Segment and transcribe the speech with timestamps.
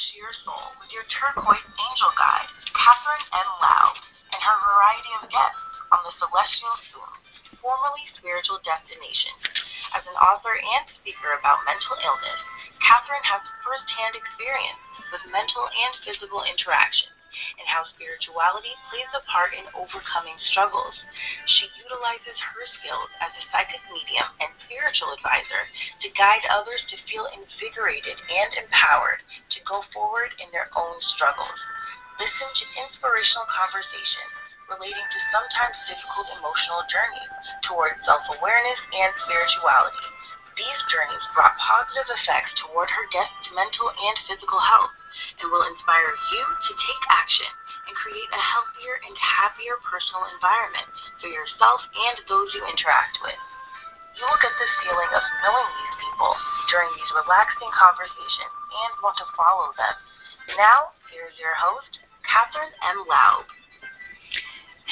[0.00, 3.48] nourish your soul with your turquoise angel guide, Catherine M.
[3.60, 3.94] Laub,
[4.32, 5.60] and her variety of guests
[5.92, 7.12] on the Celestial Spoon,
[7.60, 9.36] formerly Spiritual Destination.
[9.92, 12.40] As an author and speaker about mental illness,
[12.80, 14.80] Catherine has firsthand experience
[15.12, 17.12] with mental and physical interaction
[17.58, 20.94] and how spirituality plays a part in overcoming struggles.
[21.46, 25.62] She utilizes her skills as a psychic medium and spiritual advisor
[26.02, 29.22] to guide others to feel invigorated and empowered
[29.54, 31.58] to go forward in their own struggles.
[32.18, 34.34] Listen to inspirational conversations
[34.68, 37.32] relating to sometimes difficult emotional journeys
[37.66, 40.06] towards self awareness and spirituality.
[40.54, 44.94] These journeys brought positive effects toward her guests' mental and physical health
[45.40, 47.50] and will inspire you to take action
[47.88, 50.88] and create a healthier and happier personal environment
[51.18, 53.40] for yourself and those you interact with.
[54.18, 56.32] You will get this feeling of knowing these people
[56.70, 59.96] during these relaxing conversations and want to follow them.
[60.58, 63.06] Now, here's your host, Catherine M.
[63.06, 63.46] Laub.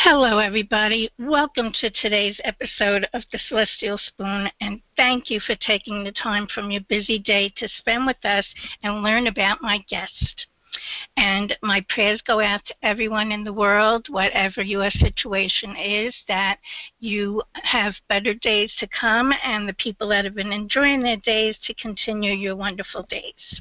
[0.03, 1.11] Hello, everybody.
[1.19, 6.47] Welcome to today's episode of The Celestial Spoon, and thank you for taking the time
[6.55, 8.47] from your busy day to spend with us
[8.85, 10.47] and learn about my guest.
[11.17, 16.61] And my prayers go out to everyone in the world, whatever your situation is, that
[17.01, 21.57] you have better days to come and the people that have been enjoying their days
[21.67, 23.61] to continue your wonderful days.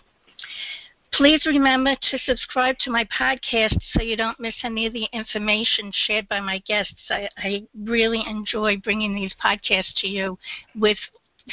[1.14, 5.92] Please remember to subscribe to my podcast so you don't miss any of the information
[5.92, 7.10] shared by my guests.
[7.10, 10.38] I, I, really enjoy bringing these podcasts to you
[10.76, 10.98] with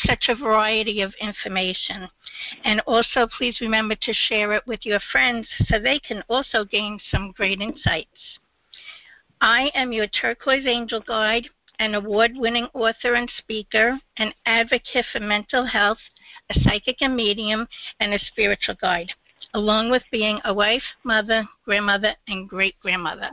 [0.04, 2.10] such a variety of information.
[2.64, 6.98] And also, please remember to share it with your friends so they can also gain
[7.10, 8.38] some great insights.
[9.40, 15.20] I am your turquoise angel guide, an award winning author and speaker, an advocate for
[15.20, 15.98] mental health,
[16.50, 17.68] a psychic and medium,
[18.00, 19.12] and a spiritual guide
[19.54, 23.30] along with being a wife, mother, grandmother, and great grandmother.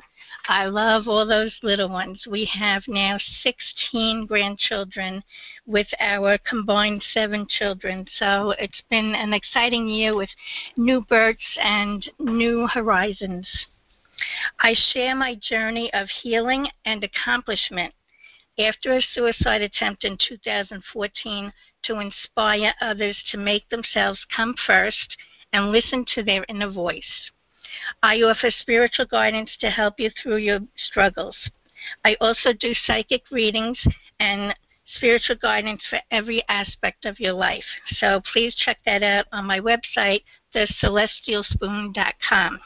[0.48, 2.26] I love all those little ones.
[2.30, 5.24] We have now 16 grandchildren
[5.66, 8.08] with our combined seven children.
[8.18, 10.30] So it's been an exciting year with
[10.78, 13.48] new births and new horizons.
[14.60, 17.94] I share my journey of healing and accomplishment
[18.60, 21.54] after a suicide attempt in 2014
[21.84, 25.18] to inspire others to make themselves come first
[25.54, 27.32] and listen to their inner voice.
[28.04, 31.38] I offer spiritual guidance to help you through your struggles.
[32.06, 33.80] I also do psychic readings
[34.20, 34.56] and
[34.96, 37.66] spiritual guidance for every aspect of your life.
[37.98, 40.24] So please check that out on my website,
[40.54, 42.60] thecelestialspoon.com.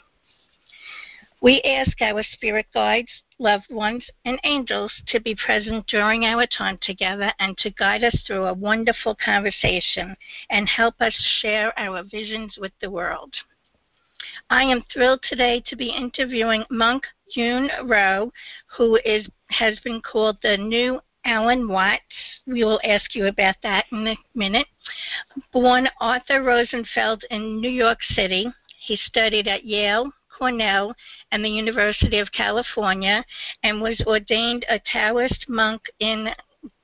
[1.45, 6.79] We ask our spirit guides, loved ones, and angels to be present during our time
[6.81, 10.17] together and to guide us through a wonderful conversation
[10.49, 13.31] and help us share our visions with the world.
[14.49, 17.03] I am thrilled today to be interviewing Monk
[17.35, 18.31] Yun Rou,
[18.75, 22.01] who is, has been called the new Alan Watts.
[22.47, 24.65] We will ask you about that in a minute.
[25.53, 28.47] Born Arthur Rosenfeld in New York City,
[28.79, 30.93] he studied at Yale, Cornell
[31.31, 33.23] and the University of California
[33.63, 36.29] and was ordained a Taoist monk in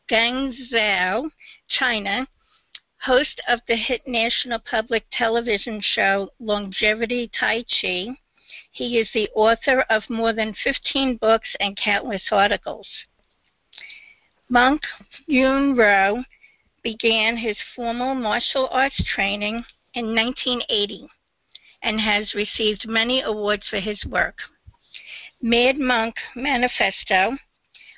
[0.10, 1.30] Guangzhou,
[1.68, 2.28] China,
[3.02, 8.08] host of the hit national public television show Longevity Tai Chi.
[8.72, 12.88] He is the author of more than 15 books and countless articles.
[14.48, 14.82] Monk
[15.28, 16.24] Yun Rou
[16.84, 21.10] began his formal martial arts training in 1980
[21.84, 24.38] and has received many awards for his work.
[25.42, 27.38] Mad Monk Manifesto,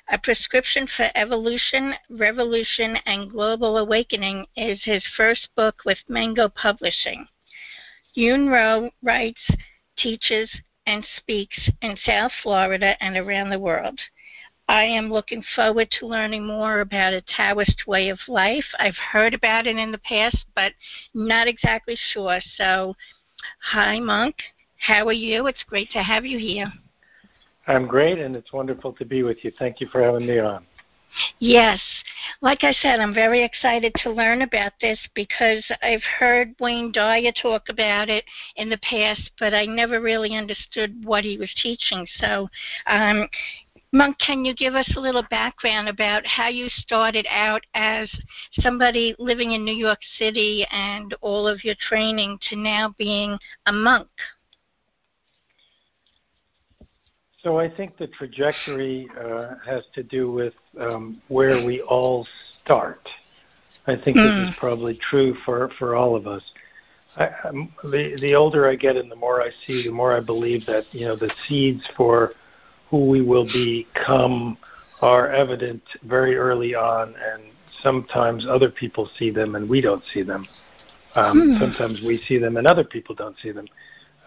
[0.08, 7.26] A Prescription for Evolution, Revolution, and Global Awakening, is his first book with Mango Publishing.
[8.14, 9.40] Yun Rou writes,
[9.98, 10.50] teaches,
[10.86, 13.98] and speaks in South Florida and around the world.
[14.68, 18.64] I am looking forward to learning more about a Taoist way of life.
[18.78, 20.72] I've heard about it in the past, but
[21.12, 22.40] not exactly sure.
[22.56, 22.94] So
[23.72, 24.36] Hi, Monk.
[24.78, 25.46] How are you?
[25.46, 26.72] It's great to have you here.
[27.66, 29.52] I'm great, and it's wonderful to be with you.
[29.58, 30.66] Thank you for having me on.
[31.38, 31.80] Yes.
[32.40, 37.32] Like I said, I'm very excited to learn about this because I've heard Wayne Dyer
[37.40, 38.24] talk about it
[38.56, 42.06] in the past, but I never really understood what he was teaching.
[42.18, 42.48] So
[42.86, 43.28] um,
[43.94, 48.10] Monk, can you give us a little background about how you started out as
[48.58, 53.72] somebody living in New York City and all of your training to now being a
[53.72, 54.08] monk?
[57.44, 62.26] So I think the trajectory uh, has to do with um, where we all
[62.64, 63.08] start.
[63.86, 64.24] I think mm.
[64.24, 64.58] this is hmm.
[64.58, 66.42] probably true for, for all of us.
[67.16, 67.28] I,
[67.84, 70.82] the the older I get and the more I see, the more I believe that
[70.90, 72.32] you know the seeds for
[72.94, 74.56] who we will become
[75.00, 77.42] are evident very early on, and
[77.82, 80.46] sometimes other people see them and we don't see them.
[81.16, 81.60] Um, hmm.
[81.60, 83.66] Sometimes we see them and other people don't see them.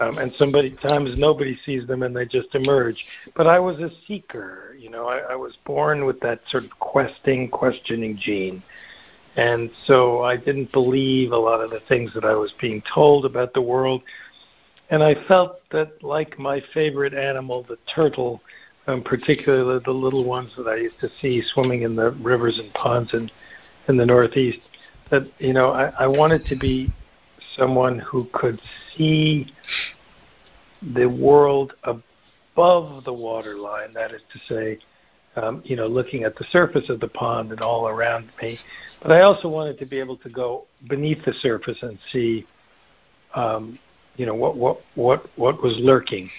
[0.01, 3.01] Um, and sometimes nobody sees them and they just emerge.
[3.37, 5.07] But I was a seeker, you know.
[5.07, 8.61] I, I was born with that sort of questing, questioning gene,
[9.37, 13.25] and so I didn't believe a lot of the things that I was being told
[13.25, 14.01] about the world.
[14.89, 18.41] And I felt that, like my favorite animal, the turtle,
[18.87, 22.73] um, particularly the little ones that I used to see swimming in the rivers and
[22.73, 23.29] ponds in
[23.89, 24.59] in the Northeast,
[25.11, 26.93] that you know I, I wanted to be
[27.57, 28.59] someone who could
[28.95, 29.47] see
[30.93, 33.93] the world above the waterline.
[33.93, 34.79] That is to say,
[35.35, 38.57] um, you know, looking at the surface of the pond and all around me.
[39.01, 42.45] But I also wanted to be able to go beneath the surface and see,
[43.35, 43.79] um,
[44.17, 46.29] you know, what what what what was lurking.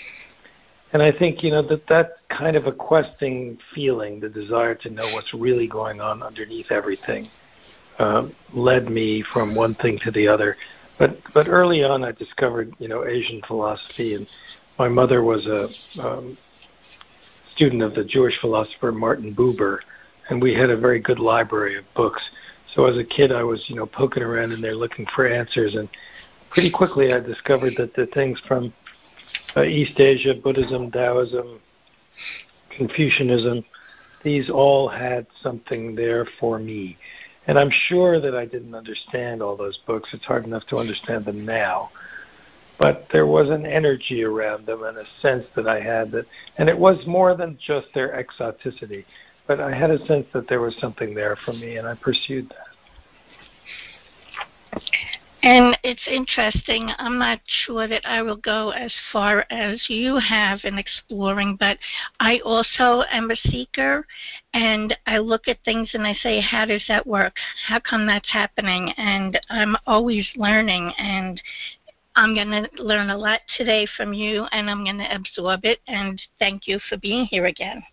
[0.92, 4.90] And I think you know that that kind of a questing feeling, the desire to
[4.90, 7.28] know what's really going on underneath everything,
[7.98, 10.56] um, led me from one thing to the other.
[10.98, 14.26] But but early on, I discovered you know Asian philosophy, and
[14.78, 15.68] my mother was a
[16.02, 16.36] um,
[17.54, 19.78] student of the Jewish philosopher Martin Buber,
[20.30, 22.22] and we had a very good library of books.
[22.74, 25.74] So as a kid, I was you know poking around in there looking for answers,
[25.74, 25.88] and
[26.50, 28.72] pretty quickly I discovered that the things from
[29.56, 31.60] uh, East Asia, Buddhism, Taoism,
[32.76, 33.64] Confucianism,
[34.24, 36.96] these all had something there for me.
[37.46, 40.10] And I'm sure that I didn't understand all those books.
[40.12, 41.90] It's hard enough to understand them now.
[42.78, 46.26] But there was an energy around them and a sense that I had that,
[46.58, 49.04] and it was more than just their exoticity,
[49.48, 52.50] but I had a sense that there was something there for me, and I pursued
[52.50, 52.68] that.
[55.42, 56.90] And it's interesting.
[56.98, 61.78] I'm not sure that I will go as far as you have in exploring, but
[62.18, 64.04] I also am a seeker
[64.52, 67.34] and I look at things and I say, how does that work?
[67.68, 68.92] How come that's happening?
[68.96, 71.40] And I'm always learning and
[72.16, 75.78] I'm going to learn a lot today from you and I'm going to absorb it.
[75.86, 77.84] And thank you for being here again.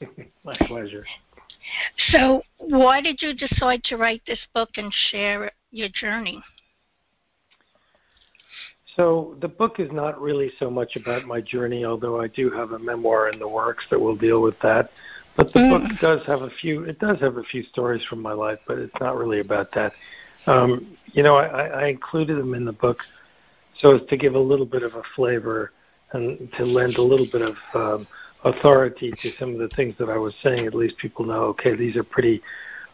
[0.44, 1.06] My pleasure.
[2.10, 6.42] So, why did you decide to write this book and share your journey?
[8.98, 12.72] So the book is not really so much about my journey, although I do have
[12.72, 14.90] a memoir in the works that will deal with that.
[15.36, 15.70] But the mm.
[15.70, 16.82] book does have a few.
[16.82, 19.92] It does have a few stories from my life, but it's not really about that.
[20.46, 22.98] Um, you know, I, I included them in the book
[23.80, 25.70] so as to give a little bit of a flavor
[26.12, 28.08] and to lend a little bit of um,
[28.42, 30.66] authority to some of the things that I was saying.
[30.66, 32.42] At least people know, okay, these are pretty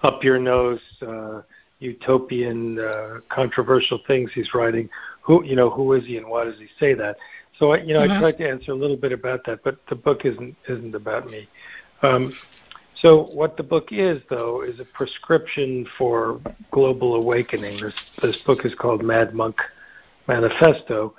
[0.03, 0.81] up your nose.
[1.01, 1.41] Uh,
[1.85, 4.89] utopian, uh, controversial things he's writing.
[5.23, 7.17] Who, you know, who is he and why does he say that?
[7.59, 8.13] So, I, you know, mm-hmm.
[8.13, 11.27] I tried to answer a little bit about that, but the book isn't isn't about
[11.27, 11.49] me.
[12.03, 12.33] Um,
[13.01, 16.41] so, what the book is, though, is a prescription for
[16.73, 17.81] global awakening.
[17.81, 19.57] This this book is called Mad Monk
[20.27, 21.15] Manifesto,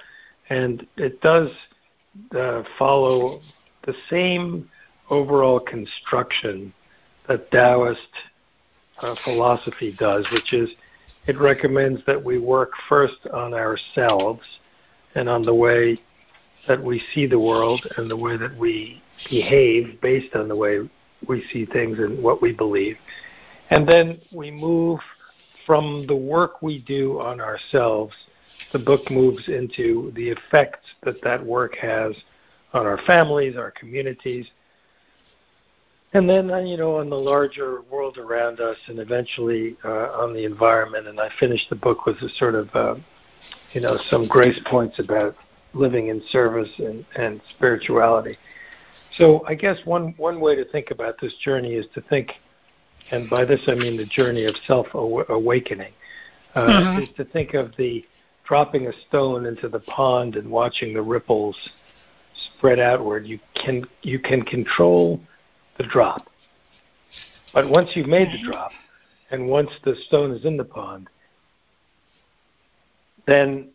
[0.49, 1.49] and it does
[2.37, 3.41] uh, follow
[3.85, 4.69] the same
[5.09, 6.73] overall construction
[7.27, 7.99] that Taoist
[9.01, 10.69] uh, philosophy does, which is
[11.27, 14.43] it recommends that we work first on ourselves
[15.15, 15.99] and on the way
[16.67, 20.79] that we see the world and the way that we behave based on the way
[21.27, 22.97] we see things and what we believe.
[23.69, 24.99] And then we move
[25.65, 28.13] from the work we do on ourselves,
[28.71, 32.13] the book moves into the effects that that work has
[32.73, 34.45] on our families, our communities,
[36.15, 40.33] and then uh, you know on the larger world around us, and eventually uh, on
[40.33, 41.07] the environment.
[41.07, 42.95] And I finished the book with a sort of uh,
[43.73, 45.35] you know some grace points about
[45.73, 48.37] living in service and, and spirituality.
[49.17, 52.31] So I guess one one way to think about this journey is to think,
[53.11, 55.91] and by this I mean the journey of self awakening,
[56.55, 57.03] uh, mm-hmm.
[57.03, 58.05] is to think of the
[58.47, 61.57] dropping a stone into the pond and watching the ripples
[62.57, 63.27] spread outward.
[63.27, 65.19] You can you can control
[65.77, 66.27] the drop.
[67.53, 68.71] But once you've made the drop,
[69.31, 71.07] and once the stone is in the pond,
[73.27, 73.69] then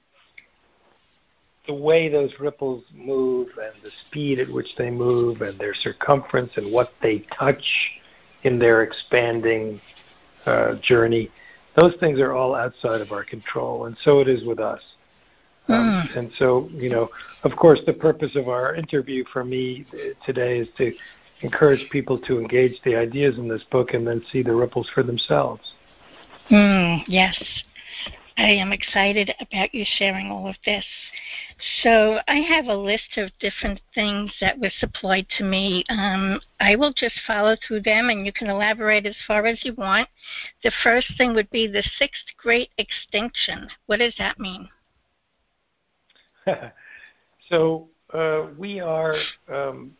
[1.66, 6.50] the way those ripples move and the speed at which they move and their circumference
[6.56, 7.62] and what they touch
[8.42, 9.80] in their expanding
[10.46, 11.30] uh, journey,
[11.76, 14.80] those things are all outside of our control, and so it is with us.
[15.68, 16.18] Um, mm.
[16.18, 17.08] And so, you know,
[17.44, 19.86] of course, the purpose of our interview for me
[20.26, 20.92] today is to
[21.42, 25.02] encourage people to engage the ideas in this book and then see the ripples for
[25.02, 25.72] themselves.
[26.50, 27.42] Mm, yes.
[28.36, 30.84] I am excited about you sharing all of this.
[31.82, 35.84] So I have a list of different things that were supplied to me.
[35.90, 39.74] Um, I will just follow through them, and you can elaborate as far as you
[39.74, 40.08] want.
[40.62, 43.68] The first thing would be the sixth great extinction.
[43.86, 44.70] What does that mean?
[47.50, 49.16] so uh, we are
[49.52, 49.92] um,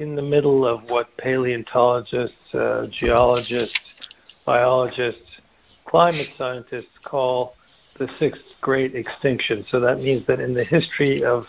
[0.00, 3.78] in the middle of what paleontologists, uh, geologists,
[4.46, 5.20] biologists,
[5.86, 7.54] climate scientists call
[7.98, 9.64] the sixth great extinction.
[9.70, 11.44] So that means that in the history of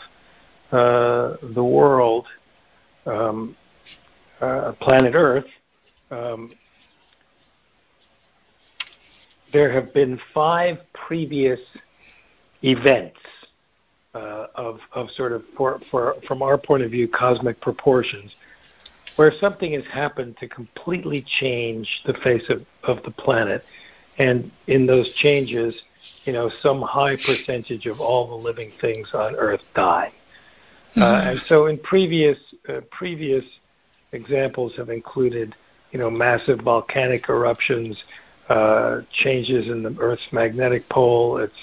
[0.74, 2.28] uh, the world,
[3.06, 3.56] um,
[4.42, 5.46] uh, planet Earth,
[6.12, 6.52] um,
[9.54, 11.60] there have been five previous
[12.64, 13.18] events
[14.14, 18.32] uh, of, of sort of, for, for, from our point of view, cosmic proportions,
[19.16, 23.64] where something has happened to completely change the face of, of the planet.
[24.18, 25.74] And in those changes,
[26.26, 30.12] you know, some high percentage of all the living things on Earth die.
[30.96, 31.02] Uh, mm-hmm.
[31.02, 32.38] Uh, and so, in previous
[32.68, 33.46] uh, previous
[34.12, 35.56] examples have included,
[35.92, 37.98] you know, massive volcanic eruptions,
[38.50, 41.38] uh, changes in the Earth's magnetic pole.
[41.38, 41.54] It's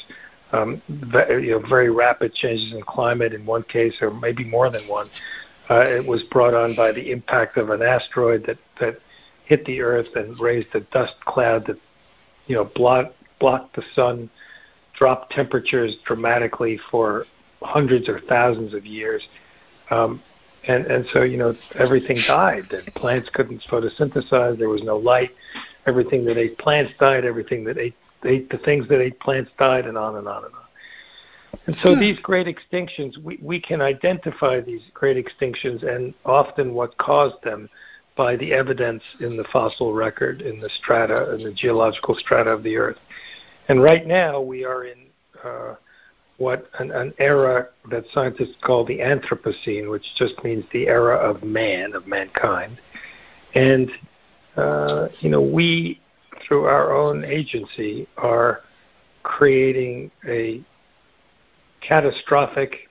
[0.53, 4.87] um, you know, very rapid changes in climate in one case, or maybe more than
[4.89, 5.11] one.
[5.71, 8.99] Uh, it was brought on by the impact of an asteroid that, that
[9.45, 11.79] hit the Earth and raised a dust cloud that
[12.47, 14.31] you know blocked blocked the sun,
[14.97, 17.27] dropped temperatures dramatically for
[17.63, 19.23] hundreds or thousands of years.
[19.91, 20.23] Um,
[20.67, 22.73] and and so you know everything died.
[22.73, 24.59] And plants couldn't photosynthesize.
[24.59, 25.31] There was no light.
[25.87, 27.25] Everything that ate plants died.
[27.25, 30.55] Everything that ate ate the things that ate plants died, and on and on and
[30.55, 30.63] on.
[31.67, 32.01] And so hmm.
[32.01, 37.69] these great extinctions, we, we can identify these great extinctions and often what caused them
[38.17, 42.63] by the evidence in the fossil record, in the strata, in the geological strata of
[42.63, 42.99] the Earth.
[43.69, 45.07] And right now we are in
[45.45, 45.75] uh,
[46.39, 51.43] what an, an era that scientists call the Anthropocene, which just means the era of
[51.43, 52.81] man, of mankind.
[53.55, 53.91] And,
[54.57, 56.01] uh, you know, we
[56.47, 58.61] through our own agency, are
[59.23, 60.63] creating a
[61.81, 62.89] catastrophic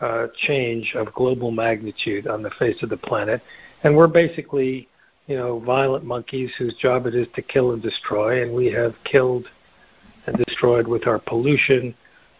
[0.00, 3.40] uh, change of global magnitude on the face of the planet.
[3.82, 4.88] And we're basically,
[5.26, 8.42] you know, violent monkeys whose job it is to kill and destroy.
[8.42, 9.46] And we have killed
[10.26, 11.94] and destroyed with our pollution,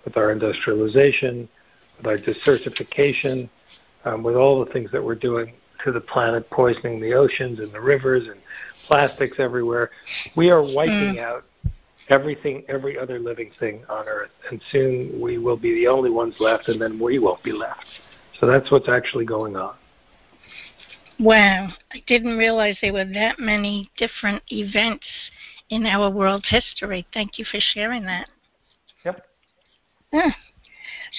[0.04, 1.48] with our industrialization,
[1.98, 3.48] with our desertification,
[4.04, 5.54] um, with all the things that we're doing
[5.84, 8.40] to the planet, poisoning the oceans and the rivers and
[8.86, 9.90] plastics everywhere.
[10.36, 11.22] We are wiping mm.
[11.22, 11.44] out
[12.08, 16.34] everything, every other living thing on Earth, and soon we will be the only ones
[16.38, 17.84] left, and then we won't be left.
[18.40, 19.74] So that's what's actually going on.
[21.20, 25.06] Wow, I didn't realize there were that many different events
[25.70, 27.06] in our world's history.
[27.14, 28.28] Thank you for sharing that.
[29.04, 29.24] Yep.
[30.12, 30.30] Huh.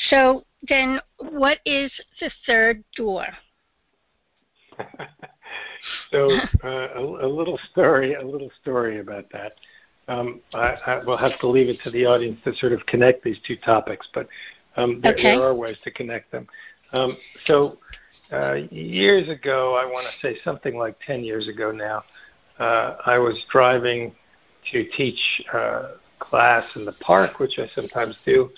[0.09, 3.27] So then, what is the third door?
[6.11, 6.29] so
[6.63, 9.53] uh, a, a, little story, a little story about that.
[10.07, 13.23] Um, I, I will have to leave it to the audience to sort of connect
[13.23, 14.27] these two topics, but
[14.77, 15.23] um, there, okay.
[15.23, 16.47] there, are ways to connect them.
[16.93, 17.79] Um, so
[18.31, 22.03] uh, years ago, I want to say something like 10 years ago now,
[22.59, 24.13] uh, I was driving
[24.71, 25.19] to teach
[25.53, 28.49] uh, class in the park, which I sometimes do,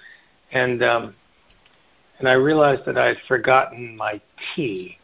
[0.51, 1.15] and um,
[2.19, 4.21] and I realized that I had forgotten my
[4.55, 4.97] tea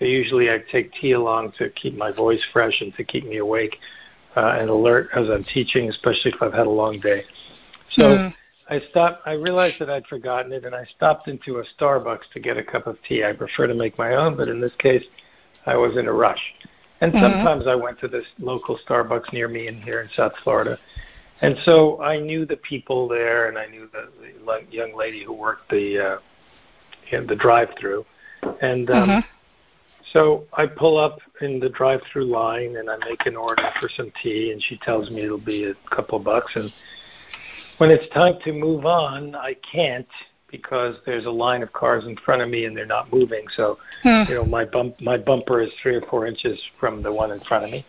[0.00, 3.36] so usually I take tea along to keep my voice fresh and to keep me
[3.36, 3.76] awake
[4.34, 7.22] uh, and alert as I'm teaching, especially if I've had a long day.
[7.90, 8.34] So mm.
[8.70, 9.26] I stopped.
[9.26, 12.62] I realized that I'd forgotten it, and I stopped into a Starbucks to get a
[12.62, 13.24] cup of tea.
[13.24, 15.04] I prefer to make my own, but in this case,
[15.66, 16.40] I was in a rush.
[17.02, 17.22] And mm-hmm.
[17.22, 20.78] sometimes I went to this local Starbucks near me in here in South Florida.
[21.42, 24.08] And so I knew the people there, and I knew the,
[24.46, 28.06] the young lady who worked the uh, in the drive-through.
[28.62, 29.36] And um, mm-hmm
[30.12, 34.12] so I pull up in the drive-through line and I make an order for some
[34.22, 36.52] tea, and she tells me it'll be a couple of bucks.
[36.54, 36.72] And
[37.78, 40.06] when it's time to move on, I can't
[40.50, 43.44] because there's a line of cars in front of me and they're not moving.
[43.56, 44.24] So hmm.
[44.28, 47.40] you know my bump my bumper is three or four inches from the one in
[47.40, 47.86] front of me.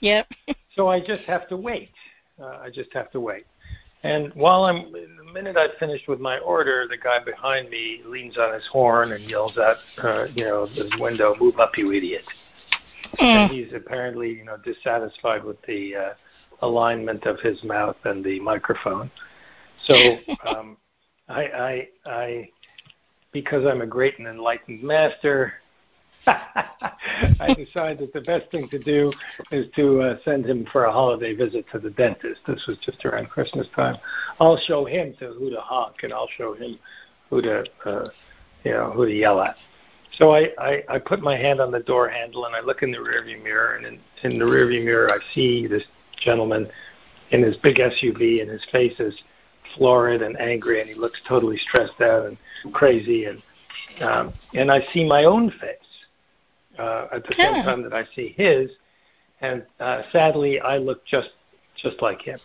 [0.00, 0.26] Yep.
[0.76, 1.90] so I just have to wait.
[2.40, 3.46] Uh, I just have to wait.
[4.04, 8.36] And while I'm, the minute I finished with my order, the guy behind me leans
[8.36, 12.24] on his horn and yells at, uh, you know, his window, "Move up, you idiot!"
[13.18, 16.14] And he's apparently, you know, dissatisfied with the uh,
[16.60, 19.10] alignment of his mouth and the microphone.
[19.86, 19.94] So
[20.46, 20.76] um,
[21.28, 22.48] I, I, I,
[23.32, 25.54] because I'm a great and enlightened master,
[26.26, 29.12] I decided that the best thing to do
[29.50, 32.40] is to uh, send him for a holiday visit to the dentist.
[32.46, 33.96] This was just around Christmas time.
[34.40, 36.78] I'll show him to who to honk, and I'll show him
[37.30, 38.08] who to, uh,
[38.64, 39.56] you know, who to yell at.
[40.18, 42.92] So I, I, I put my hand on the door handle and I look in
[42.92, 45.82] the rearview mirror, and in, in the rearview mirror I see this
[46.24, 46.68] gentleman
[47.30, 49.14] in his big SUV, and his face is
[49.76, 52.36] florid and angry, and he looks totally stressed out and
[52.72, 53.42] crazy, and
[54.00, 55.93] um, and I see my own face
[56.78, 58.70] uh, at the same time that I see his,
[59.40, 61.30] and uh, sadly I look just
[61.76, 62.38] just like him.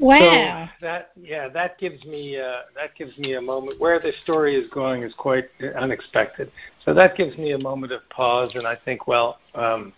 [0.00, 0.70] Wow.
[0.80, 4.56] So that yeah, that gives me uh, that gives me a moment where this story
[4.56, 6.50] is going is quite unexpected.
[6.84, 9.92] So that gives me a moment of pause, and I think, well, um,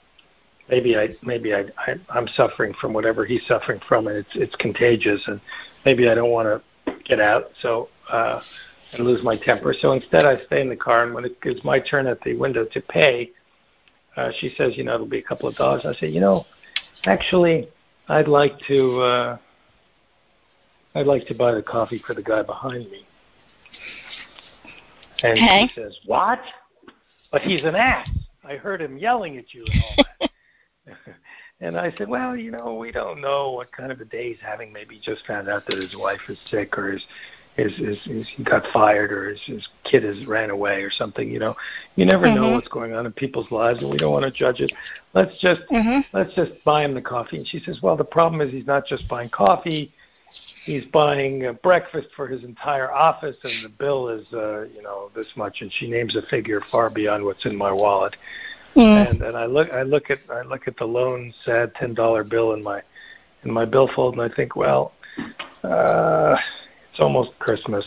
[0.69, 4.57] maybe I maybe I, I I'm suffering from whatever he's suffering from, and it's it's
[4.57, 5.41] contagious, and
[5.85, 6.49] maybe I don't want
[6.87, 8.41] to get out, so uh,
[8.93, 9.75] and lose my temper.
[9.79, 12.35] So instead, I stay in the car, and when it is my turn at the
[12.35, 13.31] window to pay,
[14.17, 15.83] uh, she says, you know, it'll be a couple of dollars.
[15.87, 16.45] I say, you know,
[17.05, 17.69] actually,
[18.09, 19.01] I'd like to.
[19.01, 19.39] Uh,
[20.95, 23.07] I'd like to buy the coffee for the guy behind me.
[25.23, 25.71] And okay.
[25.75, 26.41] she says, What?
[27.31, 28.09] But he's an ass.
[28.45, 30.31] I heard him yelling at you and all that.
[31.61, 34.43] and I said, well, you know, we don't know what kind of a day he's
[34.43, 34.73] having.
[34.73, 37.03] Maybe he just found out that his wife is sick, or his
[37.56, 41.30] his, his, his he got fired, or his, his kid has ran away, or something.
[41.30, 41.54] You know,
[41.97, 42.37] you never mm-hmm.
[42.37, 44.73] know what's going on in people's lives, and we don't want to judge it.
[45.14, 46.00] Let's just mm-hmm.
[46.16, 47.37] let's just buy him the coffee.
[47.37, 49.92] And she says, well, the problem is he's not just buying coffee.
[50.64, 55.11] He's buying uh, breakfast for his entire office, and the bill is, uh, you know,
[55.14, 55.59] this much.
[55.61, 58.16] And she names a figure far beyond what's in my wallet.
[58.76, 59.11] Mm.
[59.11, 62.25] And and I look I look at I look at the lone sad ten dollar
[62.25, 62.80] bill in my
[63.44, 64.92] in my billfold and I think, well,
[65.62, 66.37] uh
[66.93, 67.85] it's almost Christmas.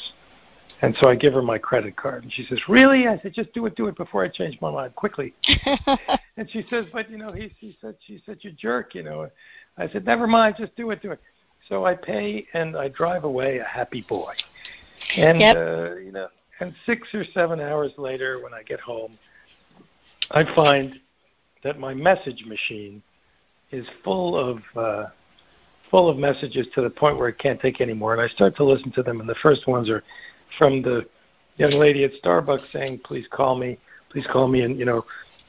[0.82, 3.08] And so I give her my credit card and she says, Really?
[3.08, 5.34] I said, Just do it, do it before I change my mind quickly.
[6.38, 9.30] and she says, But you know, he she said she's such a jerk, you know.
[9.78, 11.22] I said, Never mind, just do it, do it.
[11.70, 14.34] So I pay and I drive away a happy boy.
[15.16, 15.56] And yep.
[15.56, 16.28] uh, you know,
[16.60, 19.18] and six or seven hours later when I get home
[20.32, 21.00] I find
[21.64, 23.02] that my message machine
[23.72, 25.10] is full of uh,
[25.96, 28.12] full of messages to the point where it can't take any more.
[28.12, 30.04] And I start to listen to them, and the first ones are
[30.58, 31.06] from the
[31.56, 33.80] young lady at Starbucks saying, "Please call me,
[34.10, 35.06] please call me." And you know,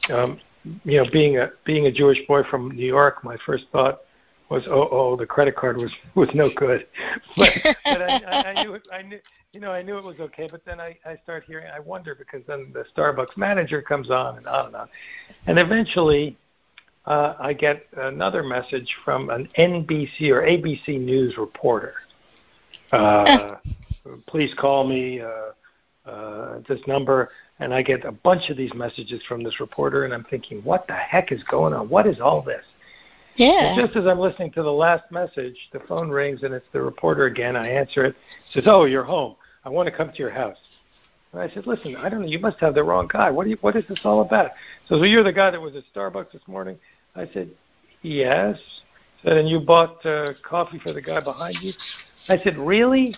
[0.08, 0.38] um,
[0.84, 4.02] you know, being a being a Jewish boy from New York, my first thought
[4.48, 6.86] was, "Oh, oh, the credit card was was no good."
[7.36, 9.18] but but I, I, I knew it, I knew
[9.52, 12.14] you know, I knew it was okay, but then I, I start hearing, I wonder
[12.14, 14.88] because then the Starbucks manager comes on and on and on.
[15.46, 16.36] And eventually,
[17.06, 21.94] uh, I get another message from an NBC or ABC News reporter.
[22.92, 23.56] Uh,
[24.26, 27.30] please call me uh, uh, this number.
[27.58, 30.86] And I get a bunch of these messages from this reporter, and I'm thinking, what
[30.86, 31.88] the heck is going on?
[31.88, 32.64] What is all this?
[33.36, 33.72] Yeah.
[33.72, 36.80] And just as I'm listening to the last message, the phone rings and it's the
[36.80, 37.56] reporter again.
[37.56, 38.16] I answer it.
[38.52, 39.36] Says, "Oh, you're home.
[39.64, 40.56] I want to come to your house.
[41.32, 42.26] And I said, listen, I don't know.
[42.28, 43.30] You must have the wrong guy.
[43.30, 44.52] What, do you, what is this all about?
[44.88, 46.78] So, so you're the guy that was at Starbucks this morning?
[47.16, 47.50] I said,
[48.02, 48.58] yes.
[49.22, 51.72] Said, and you bought uh, coffee for the guy behind you?
[52.28, 53.16] I said, really?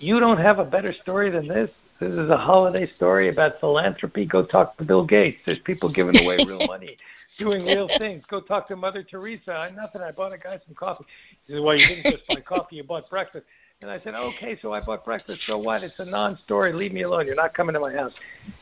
[0.00, 1.70] You don't have a better story than this?
[2.00, 4.26] This is a holiday story about philanthropy.
[4.26, 5.38] Go talk to Bill Gates.
[5.46, 6.96] There's people giving away real money,
[7.38, 8.24] doing real things.
[8.28, 9.52] Go talk to Mother Teresa.
[9.52, 10.02] I nothing.
[10.02, 11.04] I bought a guy some coffee.
[11.46, 12.76] He said, well, you didn't just buy coffee.
[12.76, 13.46] You bought breakfast.
[13.80, 15.42] And I said, okay, so I bought breakfast.
[15.46, 15.82] So what?
[15.82, 16.72] It's a non-story.
[16.72, 17.26] Leave me alone.
[17.26, 18.12] You're not coming to my house.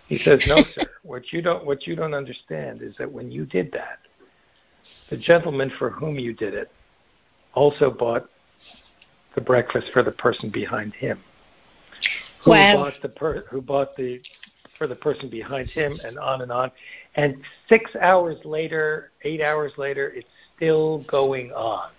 [0.08, 0.84] He says, no, sir.
[1.02, 3.98] What you don't what you don't understand is that when you did that,
[5.12, 6.70] the gentleman for whom you did it
[7.52, 8.30] also bought
[9.34, 11.20] the breakfast for the person behind him.
[12.44, 12.76] Who wow.
[12.76, 14.20] bought the per, who bought the
[14.78, 16.70] for the person behind him and on and on.
[17.14, 17.36] And
[17.68, 21.90] six hours later, eight hours later, it's still going on.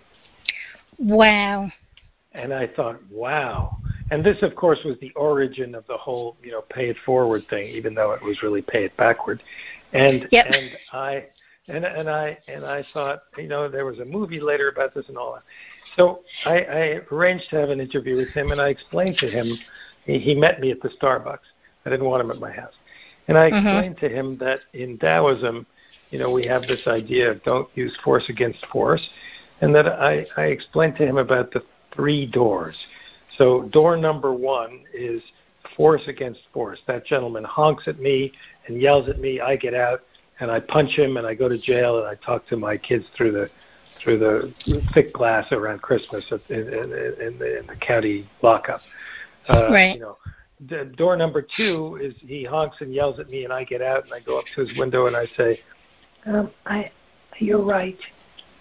[0.98, 1.72] Wow.
[2.34, 3.78] And I thought, wow.
[4.10, 7.44] And this, of course, was the origin of the whole, you know, pay it forward
[7.48, 9.44] thing, even though it was really pay it backward.
[9.94, 10.48] And yep.
[10.50, 11.26] and I
[11.68, 15.08] and and I and I thought, you know, there was a movie later about this
[15.08, 15.44] and all that.
[15.96, 19.58] So I, I arranged to have an interview with him, and I explained to him.
[20.06, 21.38] He, he met me at the Starbucks.
[21.86, 22.74] I didn't want him at my house,
[23.28, 23.68] and I Mm-hmm.
[23.68, 25.66] explained to him that in Taoism,
[26.10, 29.06] you know, we have this idea of don't use force against force,
[29.62, 31.64] and that I, I explained to him about the
[31.96, 32.76] three doors.
[33.38, 35.22] So door number one is
[35.78, 36.80] force against force.
[36.88, 38.32] That gentleman honks at me
[38.68, 39.40] and yells at me.
[39.40, 40.02] I get out
[40.40, 43.06] and I punch him and I go to jail and I talk to my kids
[43.16, 43.50] through the
[44.04, 44.54] through the
[44.94, 48.82] thick glass around Christmas in, in, in, the, in the county lockup.
[49.48, 49.96] Uh, right.
[49.96, 50.18] You know,
[50.68, 54.04] the door number two is he honks and yells at me, and I get out
[54.04, 55.60] and I go up to his window and I say,
[56.26, 56.92] um, "I,
[57.40, 57.98] you're right.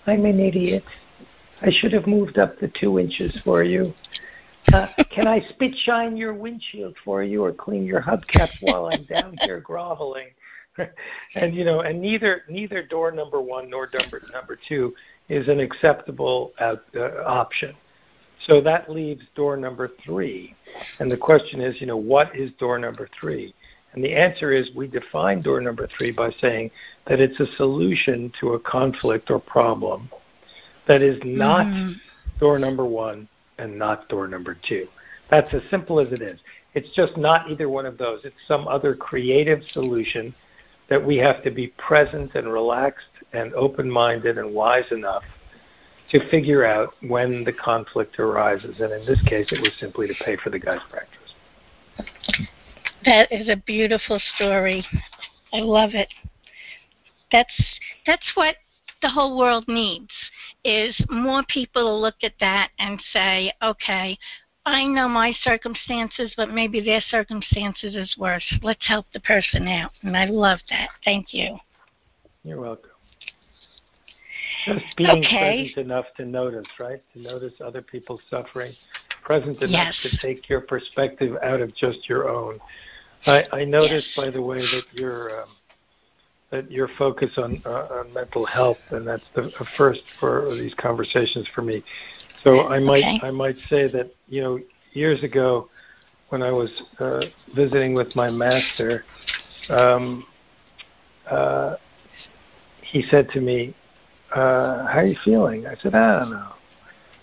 [0.07, 0.85] I'm an idiot.
[1.61, 3.95] I should have moved up the two inches for you.
[4.73, 9.05] Uh, can I spit shine your windshield for you or clean your hubcap while I'm
[9.05, 10.29] down here groveling?"
[11.35, 14.95] and you know, and neither neither door number one nor number number two
[15.29, 17.75] is an acceptable out, uh, option.
[18.47, 20.55] So that leaves door number three.
[20.99, 23.55] And the question is, you know, what is door number three?
[23.93, 26.71] And the answer is we define door number three by saying
[27.07, 30.11] that it's a solution to a conflict or problem
[30.89, 31.95] that is not mm.
[32.41, 34.89] door number one and not door number two.
[35.31, 36.41] That's as simple as it is.
[36.75, 38.21] It's just not either one of those.
[38.25, 40.35] It's some other creative solution
[40.93, 45.23] that we have to be present and relaxed and open minded and wise enough
[46.11, 48.79] to figure out when the conflict arises.
[48.79, 51.33] And in this case, it was simply to pay for the guy's breakfast.
[53.07, 54.85] That is a beautiful story.
[55.55, 56.13] I love it.
[57.33, 57.55] That's
[58.07, 58.57] that's what
[59.01, 60.11] the whole world needs
[60.63, 64.19] is more people to look at that and say, okay,
[64.65, 68.45] I know my circumstances, but maybe their circumstances is worse.
[68.63, 69.91] Let's help the person out.
[70.03, 70.89] And I love that.
[71.05, 71.59] Thank you.
[72.45, 72.91] You're welcome.
[74.67, 75.73] Just being okay.
[75.75, 77.03] present enough to notice, right?
[77.15, 78.73] To notice other people's suffering.
[79.25, 80.13] Present enough yes.
[80.13, 82.59] to take your perspective out of just your own.
[83.27, 84.25] I, I noticed, yes.
[84.25, 85.49] by the way, that your um,
[86.51, 91.47] that your focus on uh, on mental health, and that's the first for these conversations
[91.55, 91.83] for me.
[92.45, 93.21] So I might okay.
[93.23, 94.59] I might say that you know
[94.93, 95.69] years ago,
[96.29, 97.21] when I was uh,
[97.55, 99.05] visiting with my master,
[99.69, 100.25] um,
[101.31, 101.77] uh,
[102.83, 103.75] he said to me,
[104.35, 106.53] uh, "How are you feeling?" I said, "I don't know.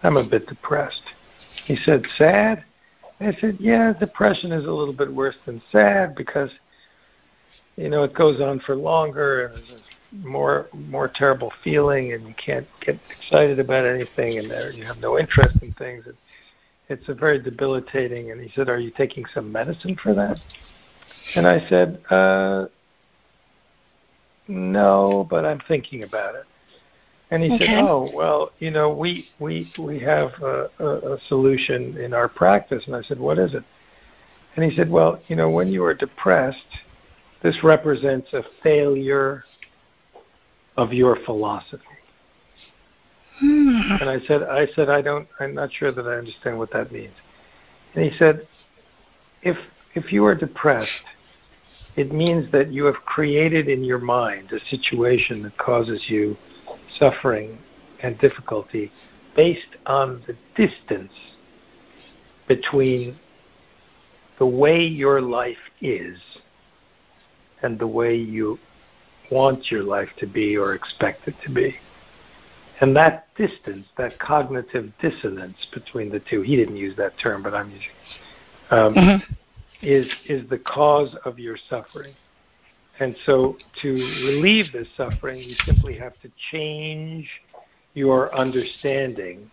[0.04, 1.04] I'm a bit depressed."
[1.66, 2.64] He said, "Sad?"
[3.20, 6.52] I said, "Yeah, depression is a little bit worse than sad because."
[7.76, 9.64] you know it goes on for longer and
[10.12, 14.98] more more terrible feeling and you can't get excited about anything and there you have
[14.98, 16.16] no interest in things it,
[16.88, 20.40] it's a very debilitating and he said are you taking some medicine for that?
[21.36, 22.66] And i said uh
[24.48, 26.46] no but i'm thinking about it.
[27.32, 27.68] And he okay.
[27.68, 32.28] said oh well you know we we we have a, a, a solution in our
[32.28, 32.84] practice.
[32.88, 33.64] And i said what is it?
[34.56, 36.58] And he said well you know when you are depressed
[37.44, 39.44] this represents a failure
[40.80, 41.84] of your philosophy.
[43.40, 43.98] Hmm.
[44.00, 46.92] And I said, I said, I don't, I'm not sure that I understand what that
[46.92, 47.14] means.
[47.94, 48.48] And he said,
[49.44, 49.58] if
[49.96, 51.08] if you are depressed,
[51.98, 56.38] it means that you have created in your mind a situation that causes you
[56.98, 57.58] suffering
[58.02, 58.92] and difficulty
[59.36, 61.12] based on the distance
[62.48, 63.20] between
[64.38, 66.18] the way your life is
[67.64, 68.58] and the way you
[69.32, 71.76] want your life to be or expect it to be.
[72.82, 77.54] And that distance, that cognitive dissonance between the two, he didn't use that term, but
[77.54, 77.90] I'm using
[78.72, 79.34] um, mm-hmm.
[79.82, 82.14] is, is the cause of your suffering.
[83.00, 87.28] And so to relieve this suffering, you simply have to change
[87.94, 89.50] your understanding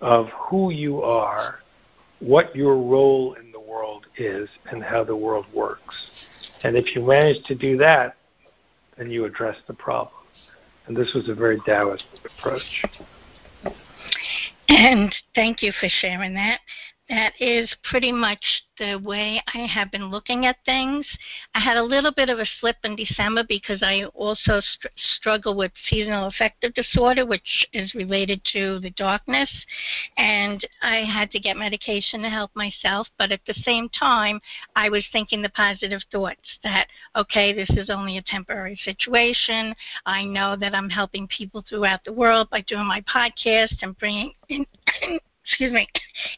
[0.00, 1.60] of who you are,
[2.20, 5.94] what your role in the world is, and how the world works.
[6.62, 8.16] And if you manage to do that,
[8.96, 10.14] then you address the problem.
[10.86, 12.04] And this was a very Taoist
[12.38, 12.62] approach.
[14.68, 16.60] And thank you for sharing that
[17.08, 18.42] that is pretty much
[18.78, 21.06] the way I have been looking at things.
[21.54, 24.88] I had a little bit of a slip in December because I also str-
[25.18, 29.50] struggle with seasonal affective disorder, which is related to the darkness,
[30.16, 33.06] and I had to get medication to help myself.
[33.18, 34.40] But at the same time,
[34.74, 39.74] I was thinking the positive thoughts that, okay, this is only a temporary situation.
[40.06, 44.32] I know that I'm helping people throughout the world by doing my podcast and bringing
[44.48, 44.66] in
[45.44, 45.88] excuse me,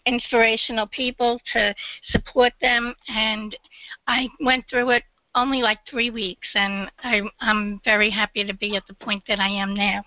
[0.07, 1.75] inspirational people to
[2.11, 2.95] support them.
[3.09, 3.57] And
[4.07, 5.05] I went through it
[5.37, 9.39] only like three weeks, and I, I'm very happy to be at the point that
[9.39, 10.03] I am now.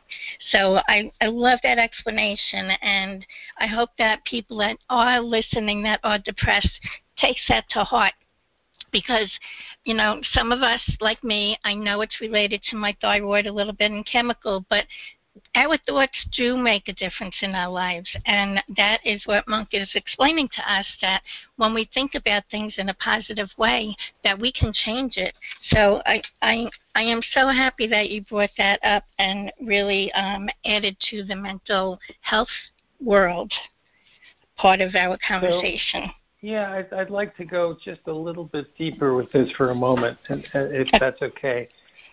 [0.52, 3.26] So I, I love that explanation, and
[3.60, 6.72] I hope that people that are listening that are depressed
[7.18, 8.14] takes that to heart
[8.92, 9.32] because
[9.84, 13.52] you know some of us like me i know it's related to my thyroid a
[13.52, 14.86] little bit and chemical but
[15.56, 19.90] our thoughts do make a difference in our lives, and that is what Monk is
[19.96, 20.86] explaining to us.
[21.02, 21.22] That
[21.58, 25.34] when we think about things in a positive way, that we can change it.
[25.72, 30.50] So I I I am so happy that you brought that up and really um,
[30.66, 32.50] added to the mental health
[33.02, 33.52] world
[34.58, 36.12] part of our conversation.
[36.42, 39.76] Yeah, I'd, I'd like to go just a little bit deeper with this for a
[39.76, 41.68] moment, if that's okay.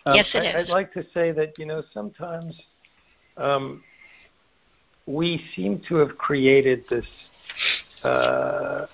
[0.05, 2.55] Um, yes, it I, would like to say that you know sometimes
[3.37, 3.83] um,
[5.05, 7.05] we seem to have created this
[8.03, 8.85] uh,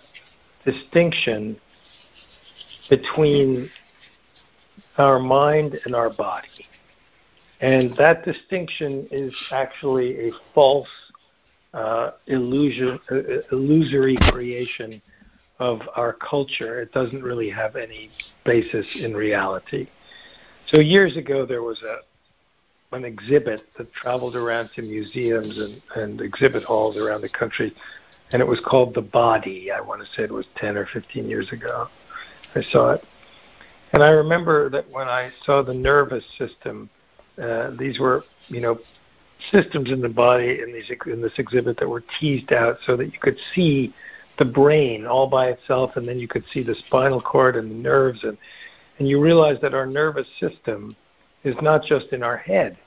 [0.66, 1.58] distinction
[2.90, 3.70] between
[4.98, 6.48] our mind and our body.
[7.62, 10.88] And that distinction is actually a false
[11.74, 13.16] uh, illusion, uh,
[13.52, 15.02] illusory creation
[15.60, 16.82] of our culture.
[16.82, 18.10] It doesn't really have any
[18.46, 19.88] basis in reality.
[20.68, 21.98] So years ago, there was a
[22.94, 27.74] an exhibit that traveled around to museums and, and exhibit halls around the country,
[28.32, 29.70] and it was called The Body.
[29.72, 31.88] I want to say it was 10 or 15 years ago.
[32.56, 33.04] I saw it.
[33.94, 36.90] And I remember that when I saw the nervous system,
[37.42, 38.80] uh, these were, you know,
[39.52, 43.06] systems in the body in, these, in this exhibit that were teased out so that
[43.06, 43.94] you could see
[44.40, 47.76] the brain all by itself, and then you could see the spinal cord and the
[47.76, 48.38] nerves, and
[49.00, 50.96] and you realize that our nervous system
[51.44, 52.78] is not just in our head.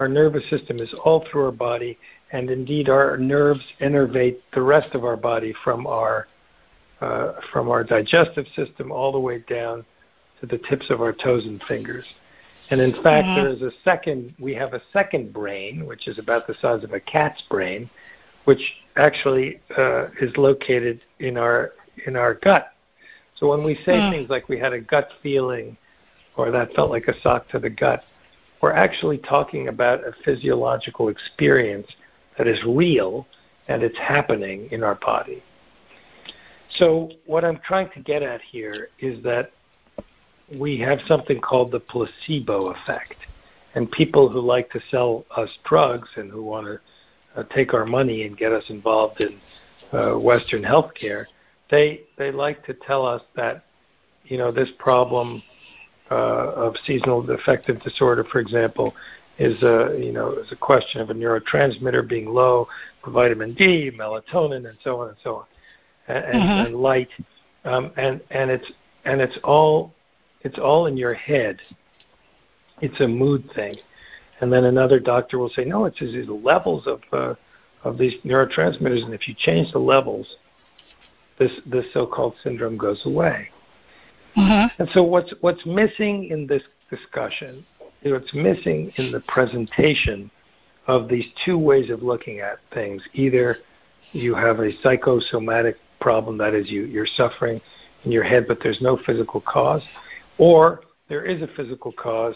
[0.00, 1.98] Our nervous system is all through our body,
[2.32, 6.26] and indeed our nerves innervate the rest of our body from our
[7.02, 9.84] uh, from our digestive system all the way down
[10.40, 12.04] to the tips of our toes and fingers.
[12.70, 13.42] And in fact, mm-hmm.
[13.42, 14.34] there is a second.
[14.38, 17.90] We have a second brain, which is about the size of a cat's brain,
[18.44, 18.60] which
[18.96, 21.72] actually uh, is located in our
[22.06, 22.72] in our gut.
[23.36, 24.10] So when we say mm.
[24.12, 25.76] things like we had a gut feeling,
[26.36, 28.02] or that felt like a sock to the gut,
[28.60, 31.86] we're actually talking about a physiological experience
[32.36, 33.26] that is real
[33.68, 35.42] and it's happening in our body.
[36.76, 39.52] So what I'm trying to get at here is that
[40.58, 43.14] we have something called the placebo effect.
[43.74, 47.86] And people who like to sell us drugs and who want to uh, take our
[47.86, 49.40] money and get us involved in
[49.92, 51.26] uh, Western healthcare,
[51.70, 53.64] they they like to tell us that
[54.24, 55.42] you know this problem
[56.14, 58.94] of seasonal affective disorder, for example,
[59.38, 62.68] is a you know is a question of a neurotransmitter being low,
[63.08, 65.44] vitamin D, melatonin, and so on and so on,
[66.08, 66.66] and, mm-hmm.
[66.66, 67.08] and light,
[67.64, 68.70] um, and and it's
[69.04, 69.94] and it's all
[70.42, 71.58] it's all in your head.
[72.82, 73.76] It's a mood thing,
[74.40, 77.34] and then another doctor will say, no, it's these levels of uh,
[77.84, 80.26] of these neurotransmitters, and if you change the levels,
[81.38, 83.48] this this so-called syndrome goes away.
[84.36, 84.82] Mm-hmm.
[84.82, 87.64] And so what's what's missing in this discussion,
[88.02, 90.30] what's missing in the presentation
[90.86, 93.58] of these two ways of looking at things, either
[94.12, 97.60] you have a psychosomatic problem, that is you, you're suffering
[98.04, 99.82] in your head, but there's no physical cause,
[100.38, 102.34] or there is a physical cause,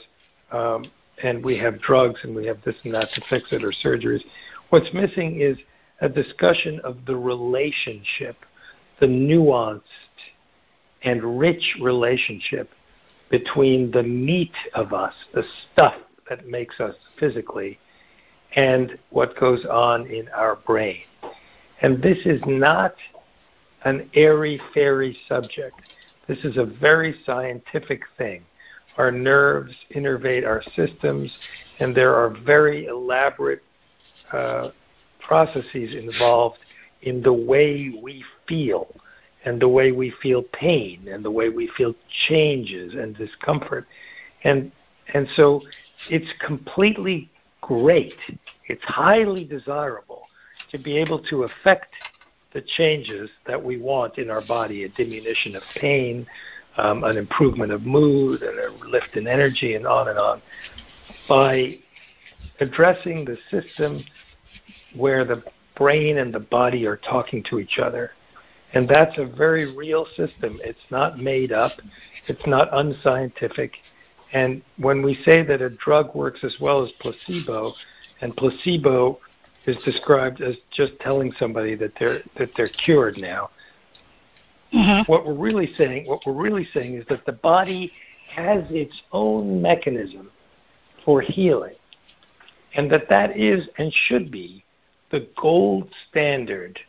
[0.53, 0.85] um,
[1.23, 4.23] and we have drugs and we have this and that to fix it or surgeries.
[4.71, 5.57] What's missing is
[6.01, 8.37] a discussion of the relationship,
[9.01, 9.83] the nuanced
[11.05, 12.71] and rich relationship
[13.31, 15.95] between the meat of us, the stuff
[16.29, 17.79] that makes us physically,
[18.57, 21.03] and what goes on in our brain.
[21.83, 22.95] And this is not
[23.85, 25.81] an airy fairy subject.
[26.29, 28.43] This is a very scientific thing.
[28.97, 31.31] Our nerves innervate our systems,
[31.81, 33.63] and there are very elaborate
[34.33, 34.71] uh,
[35.21, 36.59] processes involved
[37.03, 38.89] in the way we feel
[39.45, 41.95] and the way we feel pain and the way we feel
[42.27, 43.87] changes and discomfort.
[44.43, 44.73] And
[45.13, 45.63] and so
[46.11, 47.31] it's completely
[47.61, 48.17] great.
[48.69, 50.23] It's highly desirable
[50.71, 51.93] to be able to affect
[52.53, 56.27] the changes that we want in our body, a diminution of pain,
[56.77, 60.41] um, an improvement of mood, and a lift in energy, and on and on,
[61.29, 61.79] by
[62.61, 64.03] addressing the system
[64.95, 65.43] where the
[65.77, 68.13] brain and the body are talking to each other
[68.75, 70.61] and that's a very real system.
[70.63, 71.73] It's not made up,
[72.27, 73.73] it's not unscientific.
[74.33, 77.73] And when we say that a drug works as well as placebo,
[78.21, 79.21] and placebo
[79.67, 83.51] is described as just telling somebody that they're that they're cured now.
[84.75, 85.11] Mm-hmm.
[85.11, 87.93] What we're really saying, what we're really saying is that the body
[88.35, 90.31] has its own mechanism
[91.05, 91.77] for healing,
[92.75, 94.65] and that that is and should be
[95.13, 96.81] the gold standard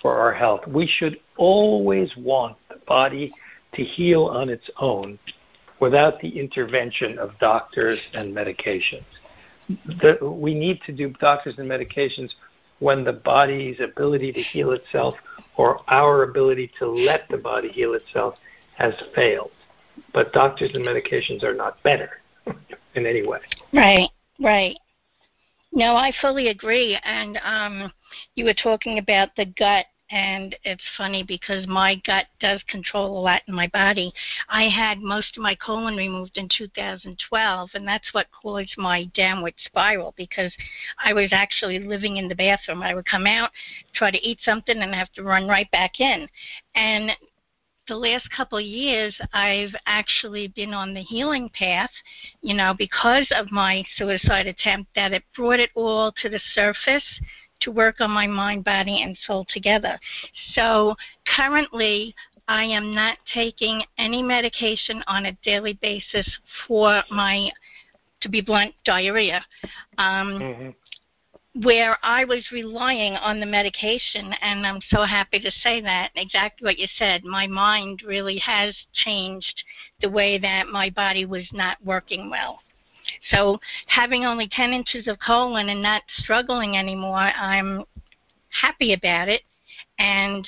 [0.00, 0.66] for our health.
[0.66, 3.32] We should always want the body
[3.74, 5.18] to heal on its own
[5.80, 9.04] without the intervention of doctors and medications.
[9.68, 12.30] The, we need to do doctors and medications
[12.80, 15.14] when the body's ability to heal itself
[15.56, 18.34] or our ability to let the body heal itself
[18.76, 19.50] has failed.
[20.14, 22.10] But doctors and medications are not better
[22.94, 23.40] in any way.
[23.72, 24.08] Right,
[24.40, 24.76] right.
[25.72, 26.98] No, I fully agree.
[27.04, 27.92] And um,
[28.34, 33.20] you were talking about the gut and it's funny because my gut does control a
[33.20, 34.12] lot in my body.
[34.48, 39.54] I had most of my colon removed in 2012, and that's what caused my downward
[39.66, 40.52] spiral because
[41.04, 42.82] I was actually living in the bathroom.
[42.82, 43.50] I would come out,
[43.94, 46.26] try to eat something, and have to run right back in.
[46.74, 47.10] And
[47.86, 51.90] the last couple of years, I've actually been on the healing path,
[52.42, 57.04] you know, because of my suicide attempt, that it brought it all to the surface
[57.68, 60.00] to work on my mind, body, and soul together.
[60.54, 60.96] So
[61.36, 62.14] currently,
[62.48, 66.26] I am not taking any medication on a daily basis
[66.66, 67.50] for my,
[68.22, 69.44] to be blunt, diarrhea.
[69.98, 70.68] Um, mm-hmm
[71.62, 76.64] where I was relying on the medication, and I'm so happy to say that exactly
[76.64, 77.24] what you said.
[77.24, 79.64] My mind really has changed
[80.00, 82.60] the way that my body was not working well.
[83.30, 87.84] So having only 10 inches of colon and not struggling anymore, I'm
[88.50, 89.42] happy about it.
[89.98, 90.46] And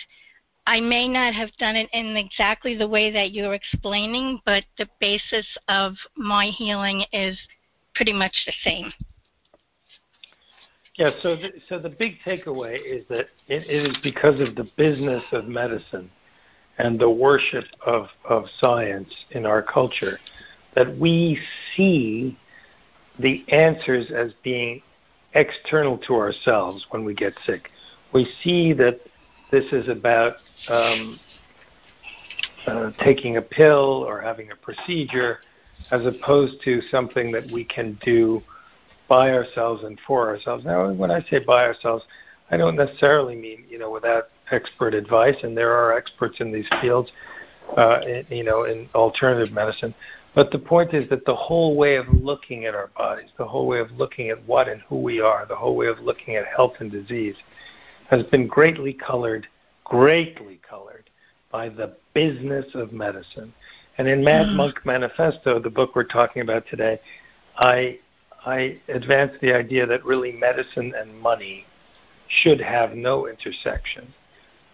[0.67, 4.89] I may not have done it in exactly the way that you're explaining, but the
[5.01, 7.39] basis of my healing is
[7.95, 8.93] pretty much the same.
[10.97, 14.69] Yeah, so the, so the big takeaway is that it, it is because of the
[14.77, 16.11] business of medicine
[16.79, 20.19] and the worship of, of science in our culture
[20.75, 21.41] that we
[21.75, 22.39] see
[23.21, 24.83] the answers as being
[25.35, 27.71] external to ourselves when we get sick.
[28.13, 29.01] We see that
[29.51, 30.35] this is about
[30.69, 31.21] um,
[32.67, 35.39] uh, taking a pill or having a procedure
[35.91, 38.43] as opposed to something that we can do
[39.09, 40.65] by ourselves and for ourselves.
[40.65, 42.05] Now, when I say by ourselves,
[42.51, 46.67] I don't necessarily mean you know without expert advice, and there are experts in these
[46.81, 47.11] fields,
[47.77, 49.95] uh, in, you know, in alternative medicine.
[50.35, 53.67] But the point is that the whole way of looking at our bodies, the whole
[53.67, 56.47] way of looking at what and who we are, the whole way of looking at
[56.47, 57.35] health and disease
[58.09, 59.47] has been greatly colored,
[59.85, 61.11] greatly colored
[61.51, 63.53] by the business of medicine.
[63.99, 64.57] And in Mad mm-hmm.
[64.57, 67.01] Monk Manifesto, the book we're talking about today,
[67.57, 67.99] I,
[68.47, 71.67] I advance the idea that really medicine and money
[72.29, 74.15] should have no intersection.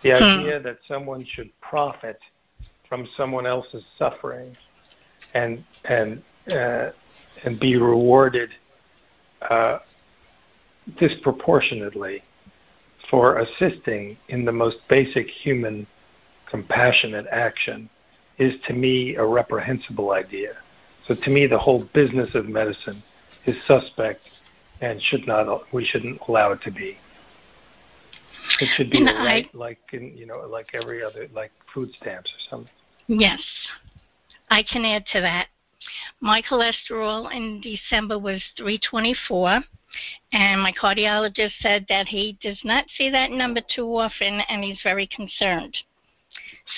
[0.02, 0.22] The hmm.
[0.22, 2.20] idea that someone should profit
[2.88, 4.54] from someone else's suffering
[5.34, 6.90] and and uh,
[7.44, 8.50] and be rewarded
[9.50, 9.78] uh,
[10.98, 12.22] disproportionately
[13.10, 15.86] for assisting in the most basic human
[16.48, 17.88] compassionate action
[18.38, 20.52] is to me a reprehensible idea.
[21.06, 23.02] So to me, the whole business of medicine
[23.46, 24.20] is suspect
[24.80, 26.98] and should not we shouldn't allow it to be.
[28.60, 32.50] It should be right, like in, you know, like every other, like food stamps or
[32.50, 32.72] something.
[33.08, 33.40] Yes,
[34.48, 35.48] I can add to that.
[36.20, 39.62] My cholesterol in December was 324,
[40.32, 44.80] and my cardiologist said that he does not see that number too often and he's
[44.82, 45.76] very concerned.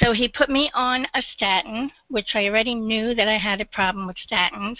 [0.00, 3.66] So he put me on a statin, which I already knew that I had a
[3.66, 4.78] problem with statins.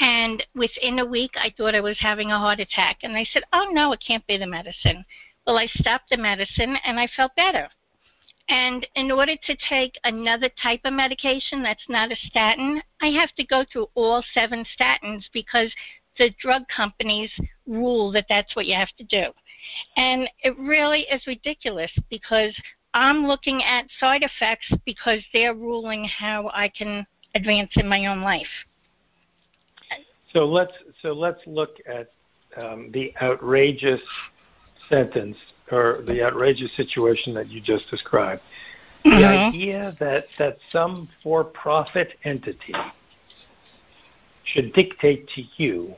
[0.00, 2.98] And within a week, I thought I was having a heart attack.
[3.02, 5.04] And they said, oh, no, it can't be the medicine.
[5.46, 7.68] Well, I stopped the medicine and I felt better.
[8.48, 13.34] And in order to take another type of medication that's not a statin, I have
[13.36, 15.72] to go through all seven statins because
[16.18, 17.30] the drug companies
[17.66, 19.32] rule that that's what you have to do.
[19.96, 22.54] And it really is ridiculous because
[22.92, 28.20] I'm looking at side effects because they're ruling how I can advance in my own
[28.20, 28.46] life.
[30.32, 32.10] So let's so let's look at
[32.56, 34.00] um, the outrageous
[34.88, 35.36] sentence
[35.70, 38.42] or the outrageous situation that you just described.
[39.04, 39.20] Mm-hmm.
[39.20, 42.74] The idea that, that some for profit entity
[44.44, 45.94] should dictate to you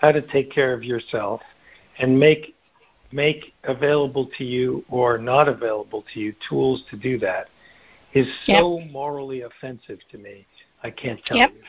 [0.00, 1.40] how to take care of yourself
[1.98, 2.54] and make
[3.12, 7.48] make available to you or not available to you tools to do that
[8.14, 8.90] is so yep.
[8.90, 10.46] morally offensive to me.
[10.82, 11.52] I can't tell yep.
[11.52, 11.60] you.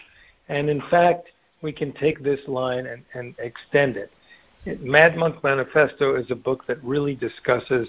[0.50, 1.30] And in fact,
[1.62, 4.12] we can take this line and, and extend it.
[4.66, 7.88] Mad Monk Manifesto is a book that really discusses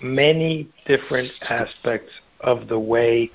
[0.00, 3.30] many different aspects of the way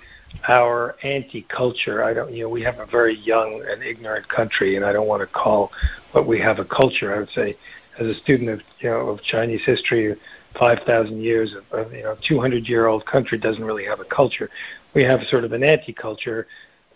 [0.47, 2.03] our anti-culture.
[2.03, 5.07] I don't, you know, we have a very young and ignorant country, and I don't
[5.07, 5.71] want to call
[6.13, 7.13] what we have a culture.
[7.13, 7.57] I would say,
[7.99, 10.15] as a student of, you know, of Chinese history,
[10.57, 14.49] 5,000 years of, of you know, 200-year-old country doesn't really have a culture.
[14.95, 16.47] We have sort of an anti-culture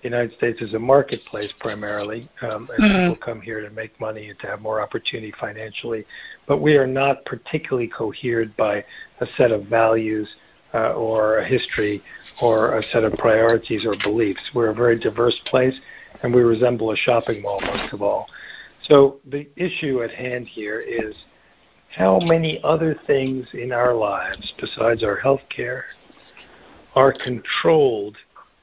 [0.10, 3.10] the United States is a marketplace primarily, um, and mm-hmm.
[3.10, 6.05] people come here to make money and to have more opportunity financially.
[6.47, 8.86] But we are not particularly cohered by
[9.20, 10.30] a set of values
[10.74, 12.01] uh, or a history
[12.41, 14.39] or a set of priorities or beliefs.
[14.53, 15.78] We're a very diverse place,
[16.24, 18.28] and we resemble a shopping mall most of all.
[18.84, 21.14] So the issue at hand here is
[21.97, 25.86] how many other things in our lives besides our health care
[26.95, 28.16] are controlled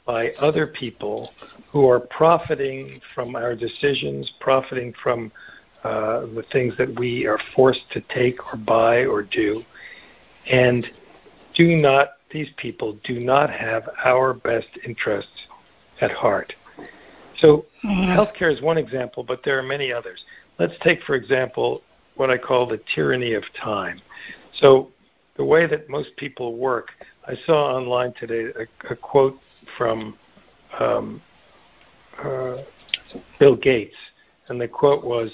[0.07, 1.31] by other people
[1.71, 5.33] who are profiting from our decisions, profiting from
[5.83, 9.63] uh, the things that we are forced to take or buy or do,
[10.51, 10.87] and
[11.55, 15.47] do not these people do not have our best interests
[16.01, 16.53] at heart.
[17.39, 18.11] So mm-hmm.
[18.11, 20.23] healthcare is one example, but there are many others.
[20.59, 21.83] Let's take, for example,
[22.17, 24.01] what I call the tyranny of time.
[24.61, 24.91] So
[25.37, 26.89] the way that most people work,
[27.27, 29.39] I saw online today a, a quote
[29.77, 30.17] from
[30.79, 31.21] um,
[32.23, 32.59] uh,
[33.39, 33.97] Bill Gates,
[34.49, 35.31] and the quote was,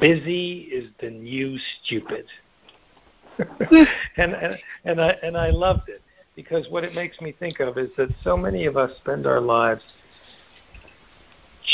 [0.00, 2.26] "Busy is the new stupid."
[3.38, 6.02] and, and and I and I loved it
[6.36, 9.40] because what it makes me think of is that so many of us spend our
[9.40, 9.82] lives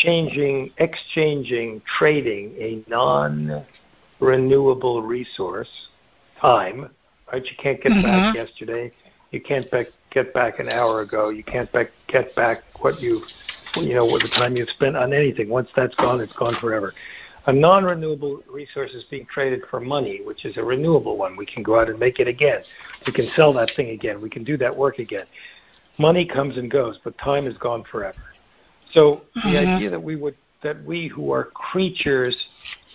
[0.02, 5.68] changing, exchanging, trading a non-renewable resource,
[6.40, 6.88] time.
[7.32, 7.44] Right?
[7.44, 8.02] You can't get mm-hmm.
[8.02, 8.90] back yesterday.
[9.30, 11.30] You can't back, get back an hour ago.
[11.30, 13.24] You can't back, get back what you've,
[13.76, 15.48] you know, what the time you've spent on anything.
[15.48, 16.94] Once that's gone, it's gone forever.
[17.48, 21.36] A non-renewable resource is being traded for money, which is a renewable one.
[21.36, 22.62] We can go out and make it again.
[23.06, 24.20] We can sell that thing again.
[24.20, 25.26] We can do that work again.
[25.98, 28.18] Money comes and goes, but time is gone forever.
[28.92, 29.52] So mm-hmm.
[29.52, 32.36] the idea that we would that we who are creatures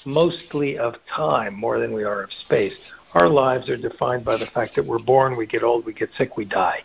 [0.05, 2.73] mostly of time more than we are of space,
[3.13, 6.09] our lives are defined by the fact that we're born, we get old, we get
[6.17, 6.79] sick, we die.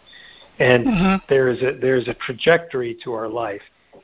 [0.59, 1.17] And mm-hmm.
[1.29, 3.61] there is a there's a trajectory to our life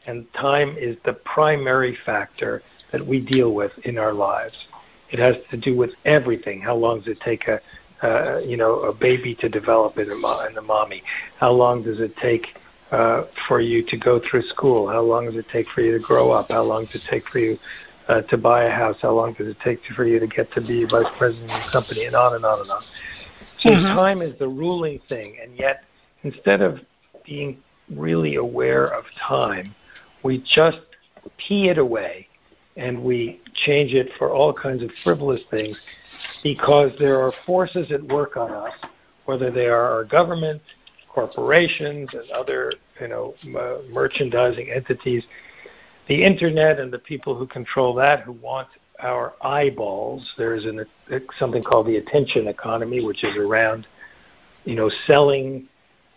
[0.07, 2.63] and time is the primary factor
[2.93, 4.55] that we deal with in our lives.
[5.11, 6.61] It has to do with everything.
[6.61, 7.61] How long does it take a,
[8.03, 11.03] uh, you know, a baby to develop in, a mo- in the mommy?
[11.39, 12.47] How long does it take
[12.91, 14.89] uh, for you to go through school?
[14.89, 16.51] How long does it take for you to grow up?
[16.51, 17.59] How long does it take for you
[18.09, 18.97] uh, to buy a house?
[19.03, 21.73] How long does it take for you to get to be vice president of the
[21.73, 22.05] company?
[22.05, 22.83] And on and on and on.
[23.61, 23.97] So mm-hmm.
[23.97, 25.85] time is the ruling thing, and yet
[26.23, 26.79] instead of
[27.25, 27.59] being
[27.91, 29.75] really aware of time,
[30.23, 30.79] we just
[31.39, 32.27] pee it away
[32.77, 35.77] and we change it for all kinds of frivolous things
[36.43, 38.73] because there are forces at work on us,
[39.27, 40.63] whether they are our government,
[41.09, 45.25] corporations, and other you know uh, merchandising entities,
[46.09, 48.69] the internet, and the people who control that who want
[49.01, 50.29] our eyeballs.
[50.39, 53.87] There's an, uh, something called the attention economy, which is around
[54.65, 55.69] you know selling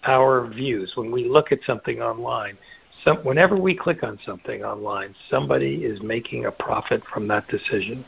[0.06, 0.94] our views.
[0.96, 2.58] When we look at something online,
[3.04, 8.06] some, whenever we click on something online, somebody is making a profit from that decision.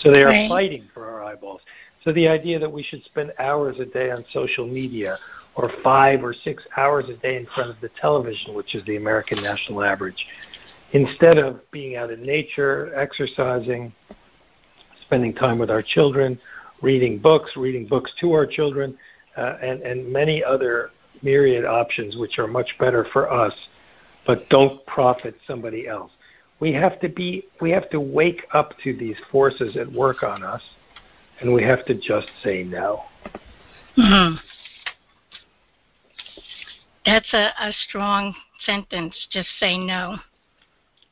[0.00, 0.48] So they are right.
[0.48, 1.60] fighting for our eyeballs.
[2.04, 5.18] So the idea that we should spend hours a day on social media
[5.54, 8.96] or five or six hours a day in front of the television, which is the
[8.96, 10.26] American national average,
[10.92, 13.92] instead of being out in nature, exercising,
[15.02, 16.38] spending time with our children,
[16.82, 18.96] reading books, reading books to our children,
[19.36, 20.90] uh, and, and many other
[21.22, 23.52] myriad options which are much better for us
[24.26, 26.10] but don't profit somebody else.
[26.60, 30.42] We have to be we have to wake up to these forces at work on
[30.42, 30.62] us
[31.40, 33.02] and we have to just say no.
[33.96, 34.36] Mm-hmm.
[37.06, 38.34] That's a, a strong
[38.64, 39.14] sentence.
[39.32, 40.16] Just say no.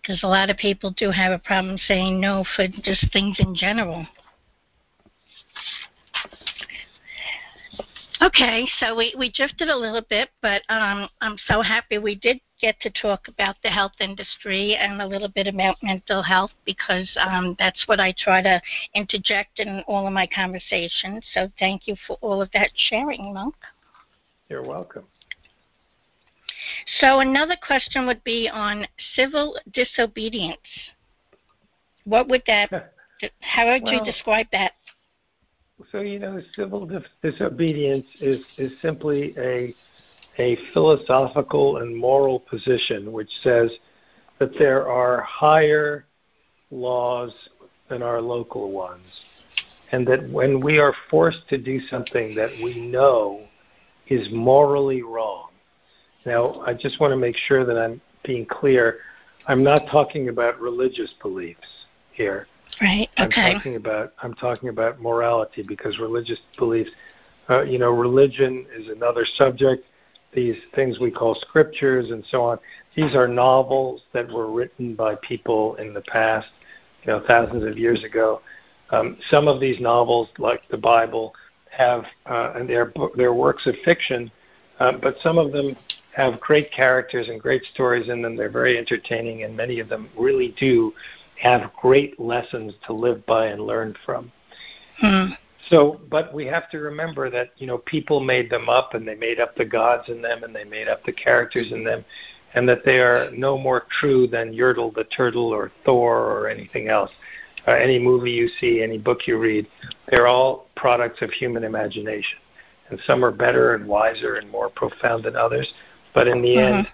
[0.09, 3.55] Because a lot of people do have a problem saying no for just things in
[3.55, 4.07] general.
[8.23, 12.41] Okay, so we, we drifted a little bit, but um, I'm so happy we did
[12.59, 17.11] get to talk about the health industry and a little bit about mental health because
[17.21, 18.63] um, that's what I try to
[18.95, 21.23] interject in all of my conversations.
[21.35, 23.57] So thank you for all of that sharing, Monk.
[24.49, 25.05] You're welcome.
[27.01, 30.59] So another question would be on civil disobedience.
[32.05, 32.93] What would that?
[33.41, 34.73] how would well, you describe that?
[35.91, 39.75] So you know, civil dis- disobedience is is simply a
[40.39, 43.71] a philosophical and moral position which says
[44.39, 46.07] that there are higher
[46.71, 47.33] laws
[47.89, 49.07] than our local ones,
[49.93, 53.47] and that when we are forced to do something that we know
[54.09, 55.47] is morally wrong.
[56.29, 58.99] Now, I just want to make sure that I'm being clear.
[59.47, 61.66] I'm not talking about religious beliefs
[62.12, 62.47] here.
[62.81, 63.09] Right.
[63.18, 63.41] Okay.
[63.41, 66.91] I'm talking about I'm talking about morality because religious beliefs,
[67.49, 69.85] uh, you know, religion is another subject
[70.35, 72.59] these things we call scriptures and so on.
[72.95, 76.49] These are novels that were written by people in the past,
[77.03, 78.43] you know, thousands of years ago.
[78.91, 81.35] Um, some of these novels, like the Bible,
[81.70, 84.31] have uh, and they're they're works of fiction,
[84.81, 85.76] uh, but some of them
[86.19, 88.37] have great characters and great stories in them.
[88.37, 90.93] They're very entertaining, and many of them really do
[91.41, 94.33] have great lessons to live by and learn from.
[95.01, 95.27] Hmm.
[95.71, 99.14] So, but we have to remember that you know people made them up, and they
[99.14, 102.05] made up the gods in them, and they made up the characters in them,
[102.55, 106.89] and that they are no more true than Yertle the turtle or Thor or anything
[106.89, 107.11] else.
[107.69, 109.69] Uh, any movie you see, any book you read,
[110.09, 112.39] they're all products of human imagination,
[112.91, 115.73] and some are better and wiser and more profound than others.
[116.15, 116.77] But in the mm-hmm.
[116.79, 116.89] end,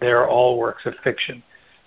[0.00, 1.42] they're all works of fiction.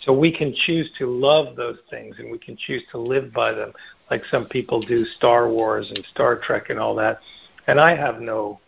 [0.06, 3.54] So we can choose to love those things and we can choose to live by
[3.54, 3.72] them,
[4.12, 7.20] like some people do Star Wars and Star Trek and all that.
[7.68, 8.60] And I have no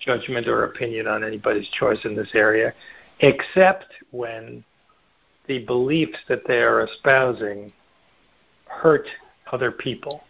[0.00, 2.74] judgment or opinion on anybody's choice in this area,
[3.20, 4.64] except when
[5.46, 7.72] the beliefs that they are espousing
[8.66, 9.06] hurt
[9.50, 10.22] other people.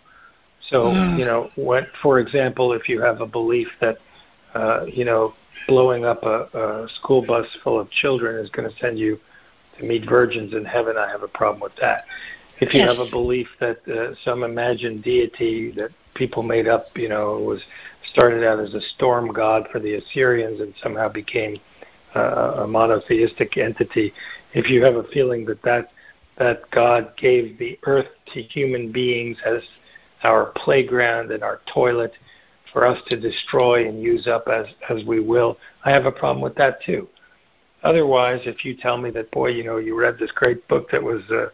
[0.69, 1.19] So, mm.
[1.19, 3.99] you know, what, for example, if you have a belief that,
[4.55, 5.35] uh, you know,
[5.69, 9.19] blowing up a, a school bus full of children is going to send you
[9.79, 12.05] to meet virgins in heaven, I have a problem with that.
[12.61, 12.97] If you yes.
[12.97, 17.61] have a belief that uh, some imagined deity that people made up, you know, was
[18.13, 21.57] started out as a storm god for the Assyrians and somehow became
[22.15, 24.13] uh, a monotheistic entity,
[24.53, 25.91] if you have a feeling that that
[26.39, 29.63] that God gave the earth to human beings as
[30.23, 32.13] our playground and our toilet
[32.73, 36.43] for us to destroy and use up as as we will, I have a problem
[36.43, 37.09] with that too.
[37.83, 41.03] Otherwise, if you tell me that, boy, you know, you read this great book that
[41.03, 41.47] was, uh,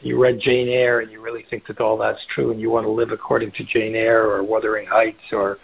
[0.00, 2.86] you read Jane Eyre and you really think that all that's true and you want
[2.86, 5.58] to live according to Jane Eyre or Wuthering Heights or,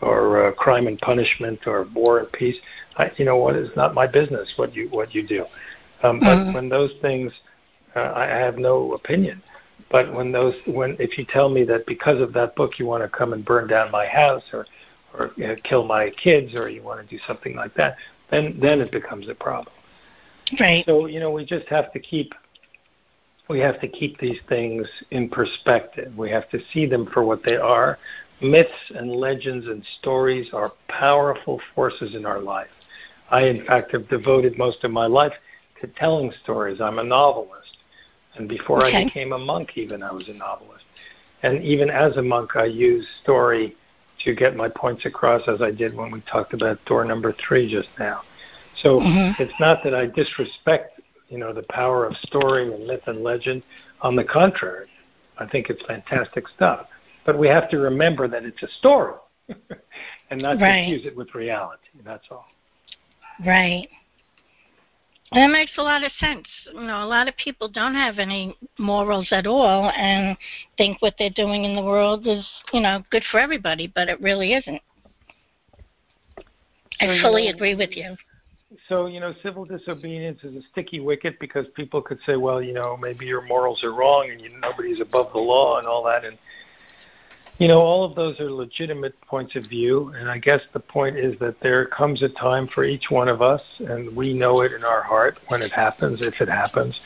[0.00, 2.56] or uh, Crime and Punishment or War and Peace,
[2.96, 3.56] I, you know what?
[3.56, 5.46] It's not my business what you what you do.
[6.02, 6.52] Um, but mm-hmm.
[6.54, 7.32] when those things,
[7.96, 9.42] uh, I have no opinion.
[9.90, 13.02] But when those, when if you tell me that because of that book you want
[13.04, 14.66] to come and burn down my house or
[15.14, 17.96] or uh, kill my kids or you want to do something like that,
[18.30, 19.72] then then it becomes a problem.
[20.60, 20.84] Right.
[20.86, 22.32] So you know we just have to keep
[23.48, 26.16] we have to keep these things in perspective.
[26.16, 27.98] We have to see them for what they are.
[28.40, 32.68] Myths and legends and stories are powerful forces in our life.
[33.30, 35.32] I, in fact, have devoted most of my life
[35.80, 36.80] to telling stories.
[36.80, 37.75] I'm a novelist.
[38.38, 38.96] And before okay.
[38.96, 40.84] I became a monk, even, I was a novelist.
[41.42, 43.76] And even as a monk, I use story
[44.24, 47.70] to get my points across as I did when we talked about door number three
[47.70, 48.22] just now.
[48.82, 49.42] So mm-hmm.
[49.42, 53.62] it's not that I disrespect, you know, the power of story and myth and legend.
[54.02, 54.88] On the contrary,
[55.38, 56.86] I think it's fantastic stuff.
[57.24, 59.14] But we have to remember that it's a story
[60.30, 60.84] and not right.
[60.84, 61.88] confuse it with reality.
[62.04, 62.46] That's all.
[63.44, 63.88] Right.
[65.32, 66.46] That makes a lot of sense.
[66.72, 70.36] You know, a lot of people don't have any morals at all and
[70.78, 74.20] think what they're doing in the world is, you know, good for everybody, but it
[74.20, 74.80] really isn't.
[77.00, 78.16] I fully know, agree with you.
[78.88, 82.72] So, you know, civil disobedience is a sticky wicket because people could say, well, you
[82.72, 86.24] know, maybe your morals are wrong and you, nobody's above the law and all that.
[86.24, 86.38] And
[87.58, 91.16] you know, all of those are legitimate points of view, and I guess the point
[91.16, 94.72] is that there comes a time for each one of us, and we know it
[94.72, 96.98] in our heart when it happens, if it happens,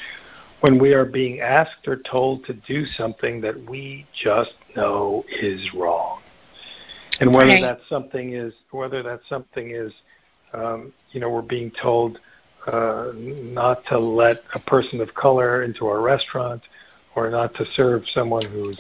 [0.61, 5.61] when we are being asked or told to do something that we just know is
[5.75, 6.21] wrong.
[7.21, 7.61] And whether okay.
[7.61, 9.93] that something is whether that something is
[10.53, 12.19] um, you know, we're being told
[12.67, 16.63] uh, not to let a person of color into our restaurant
[17.15, 18.79] or not to serve someone who's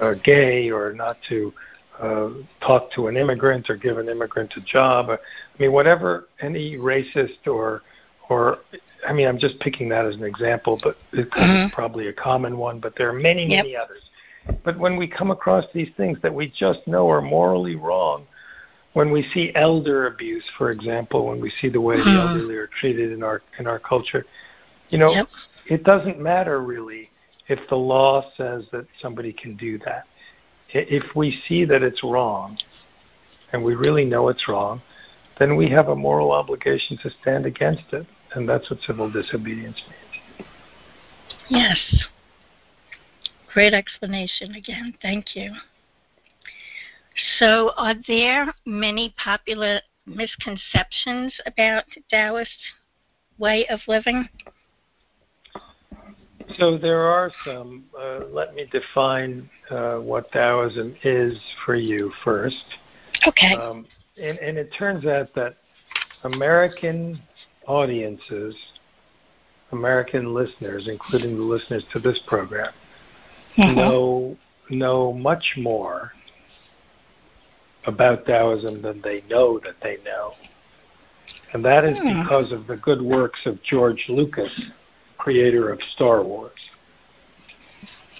[0.00, 1.52] uh, uh, gay or not to
[2.00, 2.30] uh,
[2.60, 5.10] talk to an immigrant or give an immigrant a job.
[5.10, 5.18] I
[5.58, 7.82] mean, whatever any racist or
[8.28, 8.58] or
[9.06, 11.74] I mean, I'm just picking that as an example, but it's mm-hmm.
[11.74, 12.80] probably a common one.
[12.80, 13.82] But there are many, many yep.
[13.84, 14.02] others.
[14.64, 18.26] But when we come across these things that we just know are morally wrong,
[18.92, 22.14] when we see elder abuse, for example, when we see the way mm-hmm.
[22.14, 24.24] the elderly are treated in our in our culture,
[24.88, 25.28] you know, yep.
[25.66, 27.10] it doesn't matter really
[27.50, 30.06] if the law says that somebody can do that.
[30.72, 32.56] If we see that it's wrong,
[33.52, 34.80] and we really know it's wrong,
[35.40, 38.06] then we have a moral obligation to stand against it.
[38.34, 40.46] And that's what civil disobedience means.
[41.48, 42.06] Yes.
[43.52, 44.94] Great explanation again.
[45.02, 45.50] Thank you.
[47.40, 52.50] So, are there many popular misconceptions about Taoist
[53.38, 54.28] way of living?
[56.58, 57.84] So there are some.
[57.98, 62.64] Uh, let me define uh, what Taoism is for you first.
[63.26, 63.54] Okay.
[63.54, 63.86] Um,
[64.20, 65.56] and, and it turns out that
[66.24, 67.20] American
[67.66, 68.54] audiences,
[69.72, 72.72] American listeners, including the listeners to this program,
[73.56, 73.76] mm-hmm.
[73.76, 74.36] know
[74.70, 76.12] know much more
[77.86, 80.32] about Taoism than they know that they know.
[81.52, 82.22] And that is mm.
[82.22, 84.52] because of the good works of George Lucas
[85.20, 86.58] creator of Star Wars.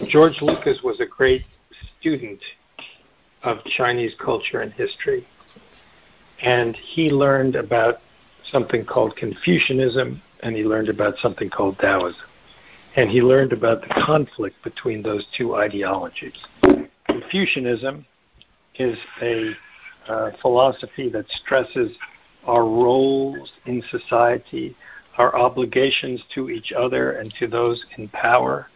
[0.07, 1.43] George Lucas was a great
[1.99, 2.39] student
[3.43, 5.27] of Chinese culture and history.
[6.41, 7.95] And he learned about
[8.51, 12.21] something called Confucianism and he learned about something called Taoism.
[12.95, 16.37] And he learned about the conflict between those two ideologies.
[17.05, 18.05] Confucianism
[18.75, 19.51] is a
[20.07, 21.91] uh, philosophy that stresses
[22.45, 24.75] our roles in society,
[25.17, 28.67] our obligations to each other and to those in power,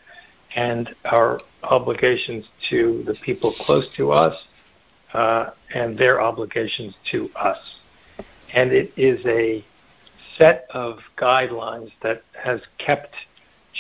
[0.56, 4.36] and our obligations to the people close to us
[5.14, 7.58] uh, and their obligations to us.
[8.54, 9.66] And it is a
[10.38, 13.14] set of guidelines that has kept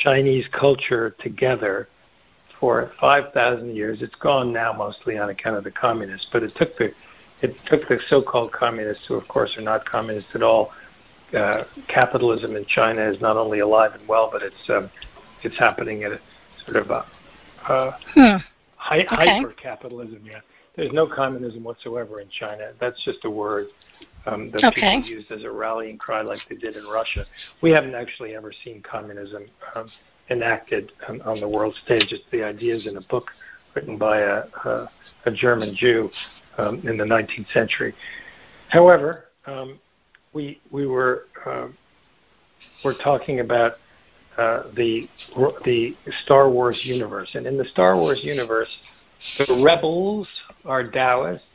[0.03, 1.88] Chinese culture together
[2.60, 4.01] for 5,000 years.
[4.01, 6.91] It's gone now mostly on account of the communists, but it took the
[7.41, 10.72] it took the so-called communists, who of course are not communists at all.
[11.34, 14.89] Uh, capitalism in China is not only alive and well, but it's um,
[15.43, 16.19] it's happening at a
[16.65, 17.05] sort of a
[17.67, 18.38] uh, hmm.
[18.76, 19.07] hi- okay.
[19.09, 20.21] hyper capitalism.
[20.23, 20.41] Yeah,
[20.76, 22.71] there's no communism whatsoever in China.
[22.80, 23.67] That's just a word
[24.26, 24.97] um, that okay.
[24.97, 27.26] people used as a rallying cry, like they did in Russia.
[27.61, 29.45] We haven't actually ever seen communism
[29.76, 29.89] um,
[30.30, 32.11] enacted on, on the world stage.
[32.11, 33.30] It's the ideas in a book
[33.73, 34.89] written by a, a,
[35.26, 36.09] a German Jew
[36.57, 37.93] um, in the 19th century.
[38.69, 39.80] However, um,
[40.36, 41.67] we we were uh,
[42.83, 43.77] we're talking about
[44.38, 45.07] uh, the
[45.63, 48.69] the Star Wars universe, and in the Star Wars universe,
[49.39, 50.27] the rebels
[50.65, 51.45] are Taoists,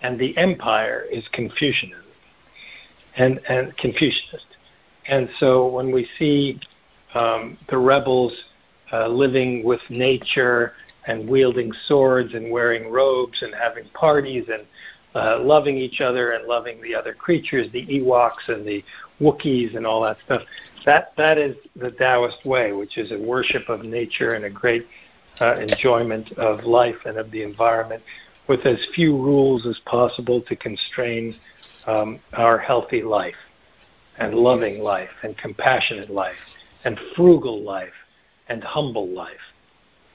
[0.00, 2.02] and the empire is Confucianism,
[3.16, 4.46] and and Confucianist.
[5.06, 6.58] And so when we see
[7.14, 8.32] um, the rebels
[8.92, 10.72] uh, living with nature
[11.06, 14.66] and wielding swords and wearing robes and having parties and
[15.16, 18.84] uh, loving each other and loving the other creatures, the Ewoks and the
[19.20, 20.42] Wookiees and all that stuff.
[20.84, 24.86] That that is the Taoist way, which is a worship of nature and a great
[25.40, 28.02] uh, enjoyment of life and of the environment,
[28.46, 31.34] with as few rules as possible to constrain
[31.86, 33.34] um, our healthy life
[34.18, 36.36] and loving life and compassionate life
[36.84, 37.92] and frugal life
[38.48, 39.32] and humble life.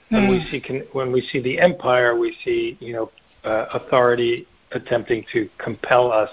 [0.09, 0.51] When we hmm.
[0.51, 3.11] see when we see the empire, we see you know
[3.43, 6.29] uh, authority attempting to compel us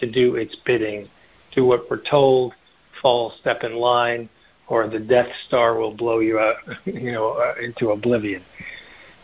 [0.00, 1.08] to do its bidding,
[1.54, 2.54] do what we're told,
[3.00, 4.28] fall, step in line,
[4.68, 8.42] or the Death Star will blow you out, you know, uh, into oblivion.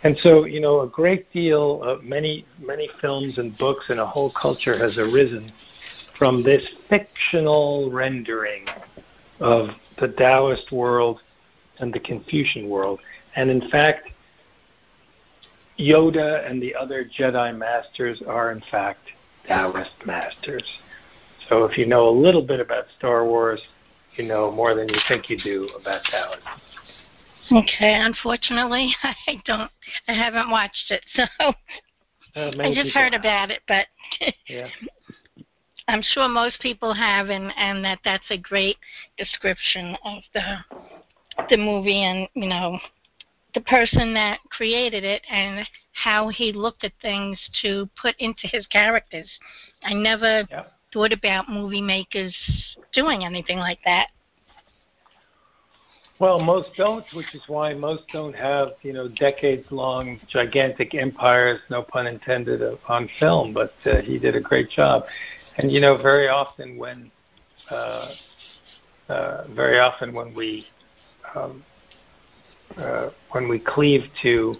[0.03, 4.07] And so, you know, a great deal of many, many films and books and a
[4.07, 5.53] whole culture has arisen
[6.19, 8.67] from this fictional rendering
[9.41, 11.21] of the Taoist world
[11.79, 13.01] and the Confucian world.
[13.37, 14.09] And in fact,
[15.81, 19.01] Yoda and the other Jedi masters are in fact
[19.47, 20.65] Taoist masters.
[21.49, 23.61] So if you know a little bit about Star Wars,
[24.17, 26.43] you know more than you think you do about Taoism.
[27.53, 29.71] Okay, unfortunately, I don't.
[30.07, 31.25] I haven't watched it, so
[32.37, 33.21] uh, I just heard have.
[33.21, 33.61] about it.
[33.67, 33.87] But
[34.47, 34.69] yeah.
[35.89, 38.77] I'm sure most people have, and and that that's a great
[39.19, 40.57] description of the
[41.49, 42.79] the movie, and you know
[43.55, 48.67] the person that created it and how he looked at things to put into his
[48.67, 49.29] characters.
[49.85, 50.73] I never yep.
[50.93, 52.35] thought about movie makers
[52.93, 54.09] doing anything like that.
[56.21, 61.83] Well, most don't, which is why most don't have, you know, decades-long gigantic empires, no
[61.83, 63.55] pun intended, on film.
[63.55, 65.05] But uh, he did a great job,
[65.57, 67.11] and you know, very often when,
[67.71, 68.09] uh,
[69.09, 70.67] uh, very often when we,
[71.35, 71.65] um,
[72.77, 74.55] uh, when we cleave to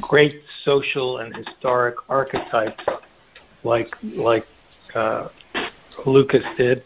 [0.00, 2.84] great social and historic archetypes,
[3.64, 4.46] like like
[4.94, 5.28] uh,
[6.04, 6.82] Lucas did,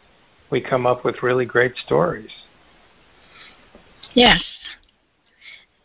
[0.51, 2.31] we come up with really great stories.
[4.15, 4.43] Yes.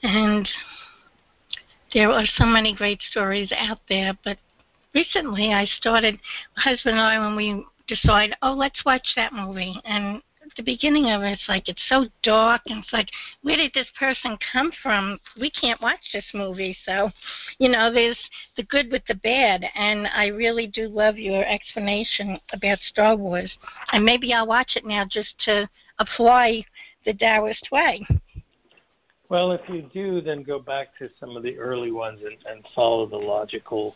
[0.03, 0.47] And
[1.93, 4.37] there are so many great stories out there, but
[4.93, 6.19] recently I started,
[6.55, 9.79] my husband and I, when we decide, oh, let's watch that movie.
[9.85, 10.21] And
[10.57, 13.09] the beginning of it, it's like it's so dark, and it's like,
[13.41, 15.19] where did this person come from?
[15.39, 16.77] We can't watch this movie.
[16.85, 17.11] So,
[17.59, 18.17] you know, there's
[18.57, 23.51] the good with the bad, and I really do love your explanation about Star Wars.
[23.91, 26.63] And maybe I'll watch it now just to apply
[27.05, 28.05] the Taoist way.
[29.27, 32.63] Well, if you do, then go back to some of the early ones and, and
[32.75, 33.95] follow the logical.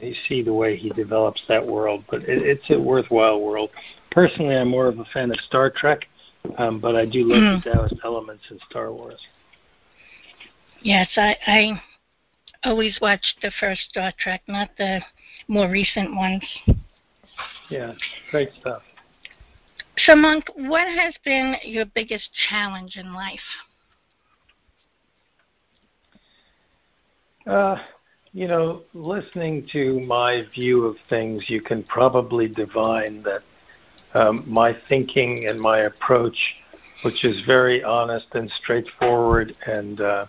[0.00, 3.70] You see the way he develops that world, but it, it's a worthwhile world.
[4.10, 6.06] Personally, I'm more of a fan of Star Trek,
[6.58, 7.64] um, but I do love mm.
[7.64, 9.20] the Taoist elements in Star Wars.
[10.82, 11.82] Yes, I, I
[12.64, 15.00] always watched the first Star Trek, not the
[15.48, 16.42] more recent ones.
[17.70, 17.92] Yeah,
[18.30, 18.82] great stuff.
[19.98, 23.38] So, Monk, what has been your biggest challenge in life?
[27.46, 27.76] Uh,
[28.34, 33.42] you know, listening to my view of things, you can probably divine that
[34.14, 36.36] um, my thinking and my approach,
[37.04, 40.26] which is very honest and straightforward and, uh,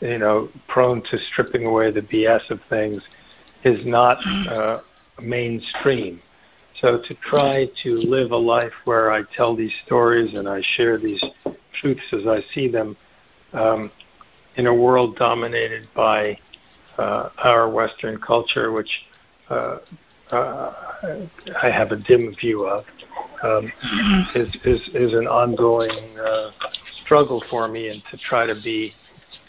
[0.00, 3.00] you know, prone to stripping away the BS of things,
[3.64, 4.18] is not
[4.50, 4.80] uh,
[5.22, 6.20] mainstream.
[6.80, 10.98] So to try to live a life where I tell these stories and I share
[10.98, 11.22] these
[11.80, 12.96] truths as I see them
[13.52, 13.92] um,
[14.56, 16.36] in a world dominated by
[16.98, 18.90] our Western culture, which
[19.50, 19.78] uh,
[20.30, 20.72] uh,
[21.62, 22.84] I have a dim view of,
[23.42, 23.72] um,
[24.34, 26.50] is, is, is an ongoing uh,
[27.04, 28.92] struggle for me, and to try to be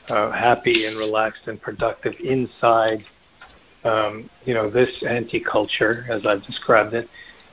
[0.10, 3.04] uh, happy and relaxed and productive inside,
[3.84, 7.10] um, you know, this anti-culture, as I've described it,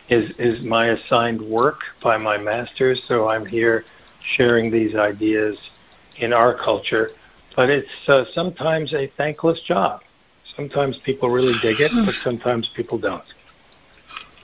[0.09, 3.03] is is my assigned work by my masters.
[3.09, 3.85] So I'm here
[4.37, 5.59] sharing these ideas
[6.19, 7.11] in our culture
[7.57, 10.03] but it's uh, sometimes a thankless job.
[10.55, 13.25] Sometimes people really dig it, but sometimes people don't.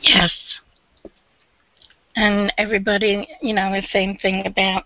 [0.00, 0.32] Yes.
[2.16, 4.84] And everybody, you know, the same thing about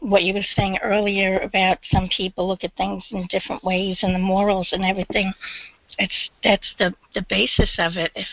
[0.00, 4.14] what you were saying earlier about some people look at things in different ways and
[4.14, 5.32] the morals and everything.
[5.98, 8.10] It's that's the the basis of it.
[8.14, 8.26] If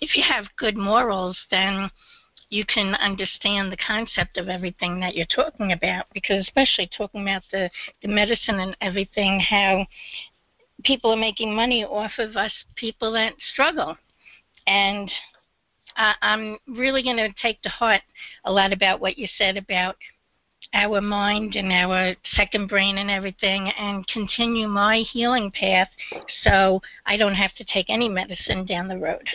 [0.00, 1.90] if you have good morals, then
[2.48, 7.42] you can understand the concept of everything that you're talking about because especially talking about
[7.50, 7.68] the,
[8.02, 9.84] the medicine and everything how
[10.84, 13.96] people are making money off of us people that struggle.
[14.66, 15.10] And
[15.96, 18.02] uh, i'm really going to take to heart
[18.44, 19.96] a lot about what you said about
[20.72, 25.88] our mind and our second brain and everything and continue my healing path
[26.44, 29.28] so i don't have to take any medicine down the road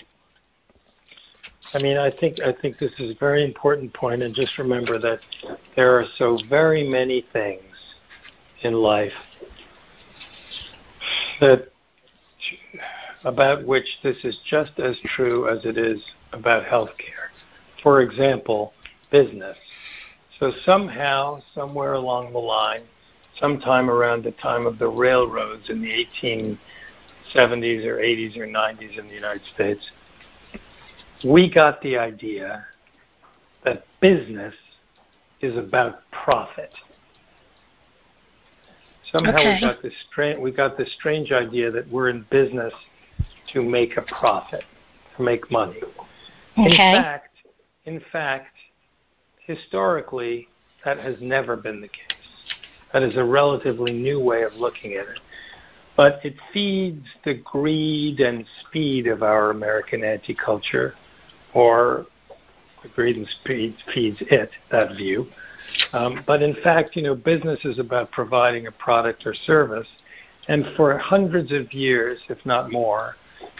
[1.74, 4.99] I mean, I think I think this is a very important point, and just remember
[4.99, 5.19] that
[5.76, 7.63] there are so very many things
[8.63, 9.13] in life
[11.39, 11.69] that
[13.24, 16.01] about which this is just as true as it is
[16.34, 17.30] about healthcare.
[17.82, 18.74] For example,
[19.11, 19.57] business.
[20.39, 22.84] So somehow, somewhere along the line,
[23.39, 29.07] sometime around the time of the railroads in the 1870s or 80s or 90s in
[29.07, 29.82] the United States
[31.24, 32.65] we got the idea
[33.63, 34.53] that business
[35.41, 36.72] is about profit.
[39.11, 39.55] Somehow okay.
[39.55, 42.74] we got this strange we got this strange idea that we're in business
[43.53, 44.63] to make a profit,
[45.17, 45.80] to make money.
[46.57, 46.65] Okay.
[46.65, 47.38] In fact,
[47.86, 48.55] in fact,
[49.45, 50.47] historically
[50.86, 52.17] that has never been the case.
[52.93, 55.19] That is a relatively new way of looking at it.
[55.97, 60.95] But it feeds the greed and speed of our American anti culture
[61.54, 62.06] or
[62.84, 65.28] the greed and feeds it, that view.
[65.93, 69.88] Um, but in fact, you know, business is about providing a product or service.
[70.47, 73.16] And for hundreds of years, if not more,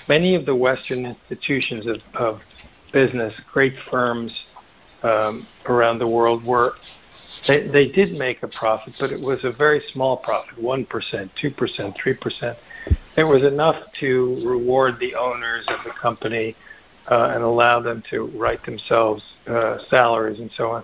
[0.08, 2.42] many of the Western institutions of, of
[2.92, 4.34] business, great firms
[5.04, 6.74] um, around the world, were
[7.48, 11.30] they, they did make a profit, but it was a very small profit 1%, 2%,
[11.42, 12.56] 3%.
[13.18, 16.56] It was enough to reward the owners of the company
[17.10, 20.84] uh, and allow them to write themselves uh, salaries and so on.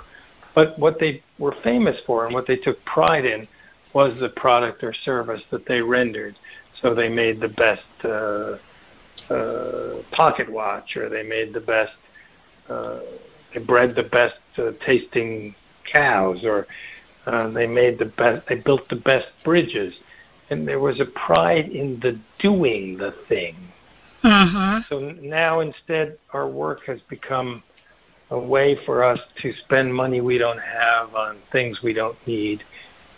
[0.56, 3.48] But what they were famous for and what they took pride in
[3.94, 6.36] was the product or service that they rendered.
[6.82, 8.58] So they made the best uh,
[9.34, 11.94] uh, pocket watch, or they made the best,
[12.70, 13.00] uh,
[13.54, 15.56] they bred the best uh, tasting
[15.92, 16.68] cows, or
[17.26, 19.94] uh, they made the best, they built the best bridges,
[20.50, 23.56] and there was a pride in the doing the thing
[24.24, 24.80] Mm-hmm.
[24.90, 27.64] So now instead, our work has become
[28.30, 32.64] a way for us to spend money we don't have on things we don't need,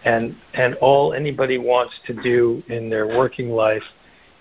[0.05, 3.83] and and all anybody wants to do in their working life,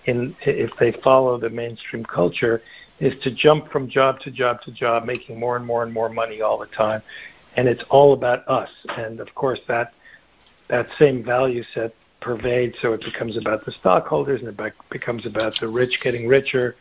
[0.05, 2.61] in if they follow the mainstream culture,
[2.99, 6.09] is to jump from job to job to job, making more and more and more
[6.09, 7.01] money all the time,
[7.55, 8.69] and it's all about us.
[8.97, 9.93] And of course, that
[10.69, 15.53] that same value set pervade, so it becomes about the stockholders and it becomes about
[15.59, 16.75] the rich getting richer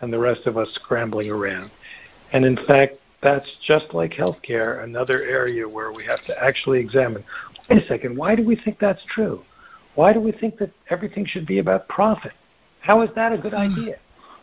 [0.00, 1.70] and the rest of us scrambling around.
[2.32, 7.24] And in fact, that's just like healthcare, another area where we have to actually examine
[7.68, 9.42] wait a second, why do we think that's true?
[9.94, 12.32] Why do we think that everything should be about profit?
[12.80, 13.58] How is that a good hmm.
[13.58, 13.96] idea?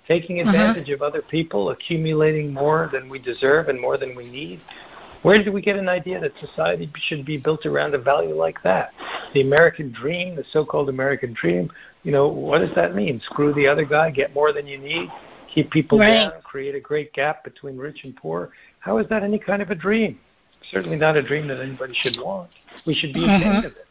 [0.08, 0.49] Taking mm-hmm.
[0.49, 0.95] advantage uh-huh.
[0.95, 4.62] of other people, accumulating more than we deserve and more than we need,
[5.24, 8.61] where did we get an idea that society should be built around a value like
[8.63, 8.91] that?
[9.34, 11.72] The American dream, the so-called American dream,
[12.03, 13.22] you know, what does that mean?
[13.26, 15.09] Screw the other guy, get more than you need,
[15.53, 16.32] keep people right.
[16.32, 18.51] down, create a great gap between rich and poor.
[18.80, 20.19] How is that any kind of a dream?
[20.72, 22.49] Certainly not a dream that anybody should want.
[22.86, 23.67] We should be ashamed mm-hmm.
[23.67, 23.86] of it.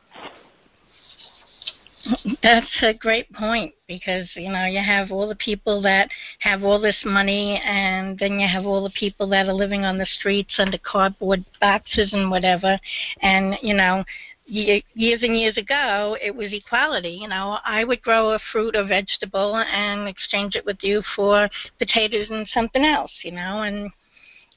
[2.42, 6.08] That's a great point because you know you have all the people that
[6.40, 9.98] have all this money, and then you have all the people that are living on
[9.98, 12.78] the streets under cardboard boxes and whatever.
[13.20, 14.04] And you know,
[14.46, 17.18] years and years ago, it was equality.
[17.20, 21.50] You know, I would grow a fruit or vegetable and exchange it with you for
[21.78, 23.12] potatoes and something else.
[23.22, 23.90] You know, and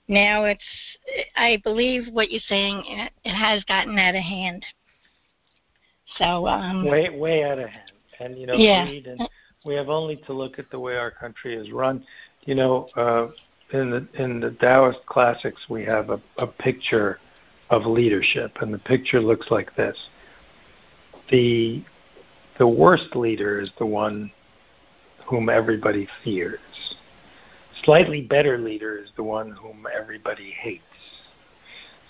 [0.08, 0.64] now it's
[1.36, 2.84] I believe what you're saying.
[2.88, 4.66] It, it has gotten out of hand.
[6.18, 8.86] So um, way way out of hand, and you know, yeah.
[8.86, 9.28] and
[9.66, 12.04] we have only to look at the way our country is run.
[12.46, 13.28] You know, uh,
[13.76, 17.20] in the in the Taoist classics, we have a, a picture
[17.70, 19.98] of leadership, and the picture looks like this:
[21.32, 21.84] the
[22.60, 24.32] the worst leader is the one
[25.28, 26.60] whom everybody fears.
[27.84, 30.84] Slightly better leader is the one whom everybody hates.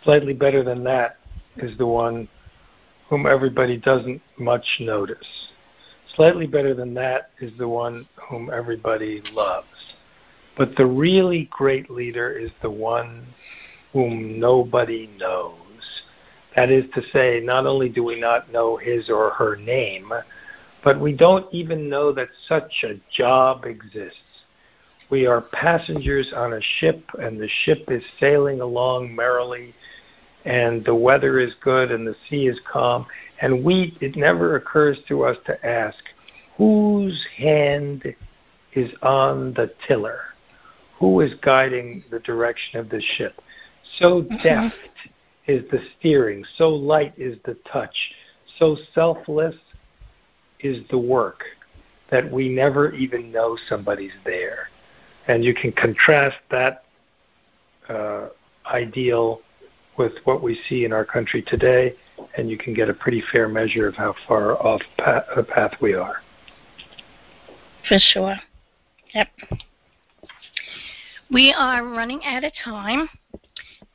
[0.03, 1.17] Slightly better than that
[1.57, 2.27] is the one
[3.13, 5.27] whom everybody doesn't much notice.
[6.15, 9.67] Slightly better than that is the one whom everybody loves.
[10.57, 13.27] But the really great leader is the one
[13.91, 15.53] whom nobody knows.
[16.55, 20.11] That is to say, not only do we not know his or her name,
[20.83, 24.17] but we don't even know that such a job exists.
[25.11, 29.75] We are passengers on a ship, and the ship is sailing along merrily
[30.45, 33.05] and the weather is good and the sea is calm
[33.41, 35.97] and we it never occurs to us to ask
[36.57, 38.03] whose hand
[38.73, 40.19] is on the tiller?
[40.99, 43.41] Who is guiding the direction of the ship?
[43.99, 44.35] So mm-hmm.
[44.43, 44.75] deft
[45.47, 47.95] is the steering so light is the touch
[48.59, 49.55] so selfless
[50.59, 51.43] is the work
[52.11, 54.69] that we never even know somebody's there.
[55.27, 56.83] And you can contrast that
[57.89, 58.27] uh,
[58.65, 59.41] ideal
[59.97, 61.95] with what we see in our country today,
[62.37, 65.73] and you can get a pretty fair measure of how far off path, the path
[65.81, 66.21] we are.
[67.87, 68.35] For sure.
[69.13, 69.27] Yep.
[71.31, 73.09] We are running out of time,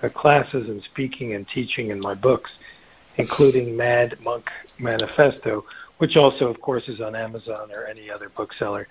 [0.02, 2.50] uh, classes and speaking and teaching in my books,
[3.16, 4.44] including Mad Monk
[4.78, 5.64] Manifesto,
[5.98, 8.86] which also, of course, is on Amazon or any other bookseller.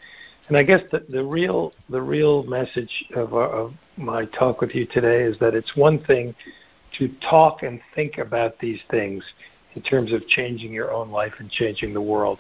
[0.47, 4.74] And I guess the, the real the real message of, uh, of my talk with
[4.74, 6.34] you today is that it's one thing
[6.97, 9.24] to talk and think about these things
[9.76, 12.39] in terms of changing your own life and changing the world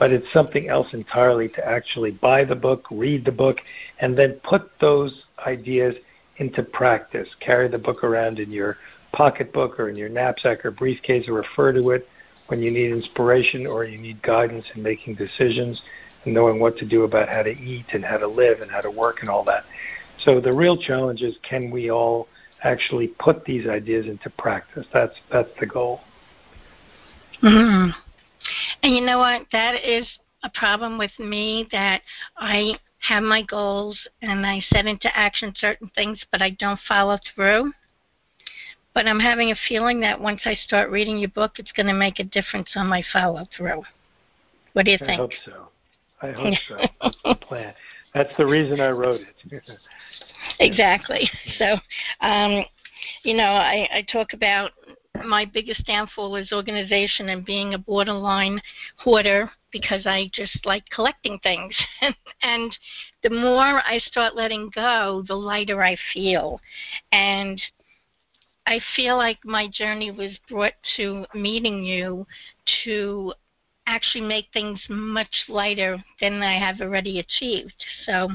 [0.00, 3.58] but it's something else entirely to actually buy the book, read the book,
[4.00, 5.94] and then put those ideas
[6.38, 7.28] into practice.
[7.38, 8.78] Carry the book around in your
[9.12, 12.08] pocketbook or in your knapsack or briefcase or refer to it
[12.46, 15.80] when you need inspiration or you need guidance in making decisions
[16.24, 18.80] and knowing what to do about how to eat and how to live and how
[18.80, 19.64] to work and all that.
[20.24, 22.26] So the real challenge is can we all
[22.62, 24.86] actually put these ideas into practice?
[24.94, 26.00] That's that's the goal.
[27.42, 27.90] Mm-hmm.
[28.82, 29.42] And you know what?
[29.52, 30.06] That is
[30.42, 32.02] a problem with me that
[32.36, 37.18] I have my goals and I set into action certain things, but I don't follow
[37.34, 37.72] through.
[38.92, 41.94] But I'm having a feeling that once I start reading your book, it's going to
[41.94, 43.82] make a difference on my follow through.
[44.72, 45.10] What do you think?
[45.10, 45.68] I hope so.
[46.22, 46.76] I hope so.
[47.02, 47.74] That's the plan.
[48.14, 49.62] That's the reason I wrote it.
[50.58, 51.30] exactly.
[51.58, 51.76] So,
[52.20, 52.64] um,
[53.22, 54.72] you know, I, I talk about
[55.24, 58.60] my biggest downfall is organization and being a borderline
[58.96, 61.74] hoarder because I just like collecting things.
[62.42, 62.76] and
[63.22, 66.60] the more I start letting go, the lighter I feel.
[67.12, 67.60] And
[68.66, 72.26] I feel like my journey was brought to meeting you
[72.84, 73.34] to
[73.86, 77.74] actually make things much lighter than I have already achieved.
[78.06, 78.28] So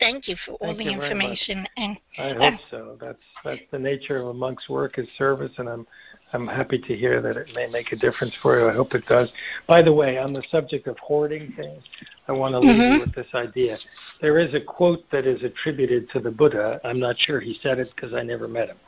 [0.00, 1.66] thank you for all thank the information.
[1.76, 2.98] And I hope uh, so.
[3.00, 5.86] That's that's the nature of a monk's work is service, and I'm
[6.32, 8.68] I'm happy to hear that it may make a difference for you.
[8.68, 9.30] I hope it does.
[9.66, 11.82] By the way, on the subject of hoarding things,
[12.28, 12.94] I want to leave mm-hmm.
[12.94, 13.78] you with this idea.
[14.20, 16.80] There is a quote that is attributed to the Buddha.
[16.84, 18.78] I'm not sure he said it because I never met him,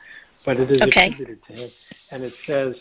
[0.45, 1.07] but it is okay.
[1.07, 1.71] attributed to him,
[2.11, 2.75] and it says,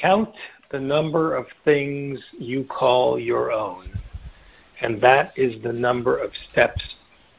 [0.00, 0.34] "Count
[0.70, 3.98] the number of things you call your own,
[4.80, 6.82] and that is the number of steps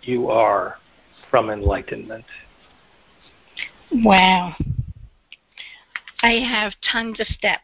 [0.07, 0.77] you are
[1.29, 2.25] from enlightenment."
[3.91, 4.55] Wow.
[6.21, 7.61] I have tons of steps.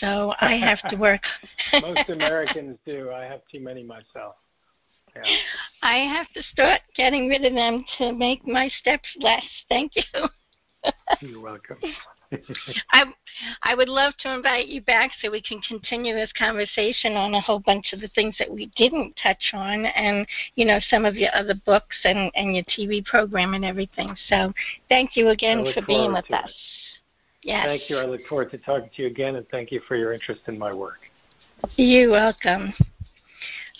[0.00, 1.22] So I have to work.
[1.80, 3.10] Most Americans do.
[3.10, 4.36] I have too many myself.
[5.14, 5.22] Yeah.
[5.82, 9.44] I have to start getting rid of them to make my steps less.
[9.68, 10.02] Thank you.
[11.20, 11.78] You're welcome.
[12.92, 13.04] I
[13.62, 17.40] I would love to invite you back so we can continue this conversation on a
[17.40, 21.16] whole bunch of the things that we didn't touch on and you know some of
[21.16, 24.16] your other books and and your TV program and everything.
[24.28, 24.52] So
[24.88, 26.48] thank you again for being with us.
[26.48, 26.54] It.
[27.44, 27.66] Yes.
[27.66, 27.98] Thank you.
[27.98, 30.58] I look forward to talking to you again and thank you for your interest in
[30.58, 31.00] my work.
[31.76, 32.72] You're welcome.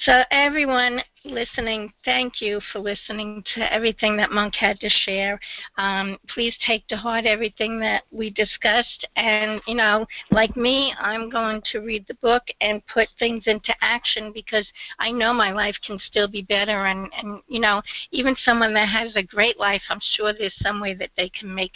[0.03, 5.38] So, everyone listening, thank you for listening to everything that Monk had to share.
[5.78, 9.07] Um, please take to heart everything that we discussed.
[9.16, 13.72] And, you know, like me, I'm going to read the book and put things into
[13.80, 14.66] action because
[14.99, 16.86] I know my life can still be better.
[16.86, 17.80] And, and you know,
[18.11, 21.55] even someone that has a great life, I'm sure there's some way that they can
[21.55, 21.72] make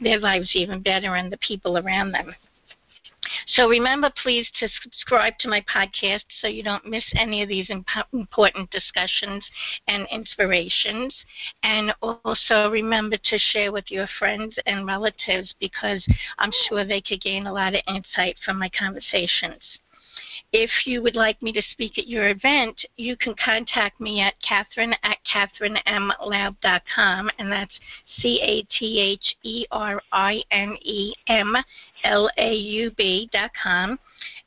[0.00, 2.34] their lives even better and the people around them.
[3.58, 7.68] So remember, please, to subscribe to my podcast so you don't miss any of these
[8.12, 9.44] important discussions
[9.88, 11.12] and inspirations.
[11.64, 16.06] And also remember to share with your friends and relatives because
[16.38, 19.62] I'm sure they could gain a lot of insight from my conversations.
[20.52, 24.34] If you would like me to speak at your event, you can contact me at
[24.46, 27.72] Catherine at CatherineMLaub.com, and that's
[28.20, 31.56] C A T H E R I N E M
[32.04, 33.98] L A U B.com.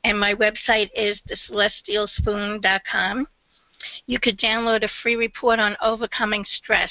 [0.04, 3.28] And my website is thecelestialspoon.com.
[4.06, 6.90] You could download a free report on overcoming stress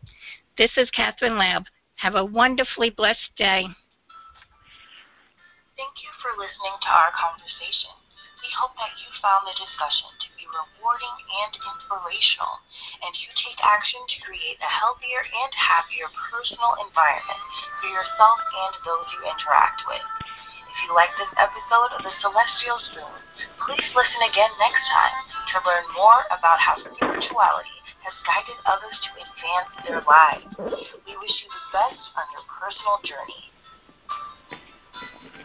[0.56, 1.64] This is Catherine Laub.
[1.96, 3.66] Have a wonderfully blessed day.
[5.76, 7.97] Thank you for listening to our conversation.
[8.38, 12.62] We hope that you found the discussion to be rewarding and inspirational,
[13.02, 17.42] and you take action to create a healthier and happier personal environment
[17.82, 20.06] for yourself and those you interact with.
[20.70, 23.18] If you like this episode of The Celestial Spoon,
[23.66, 25.18] please listen again next time
[25.50, 30.46] to learn more about how spirituality has guided others to advance their lives.
[31.02, 33.50] We wish you the best on your personal journey.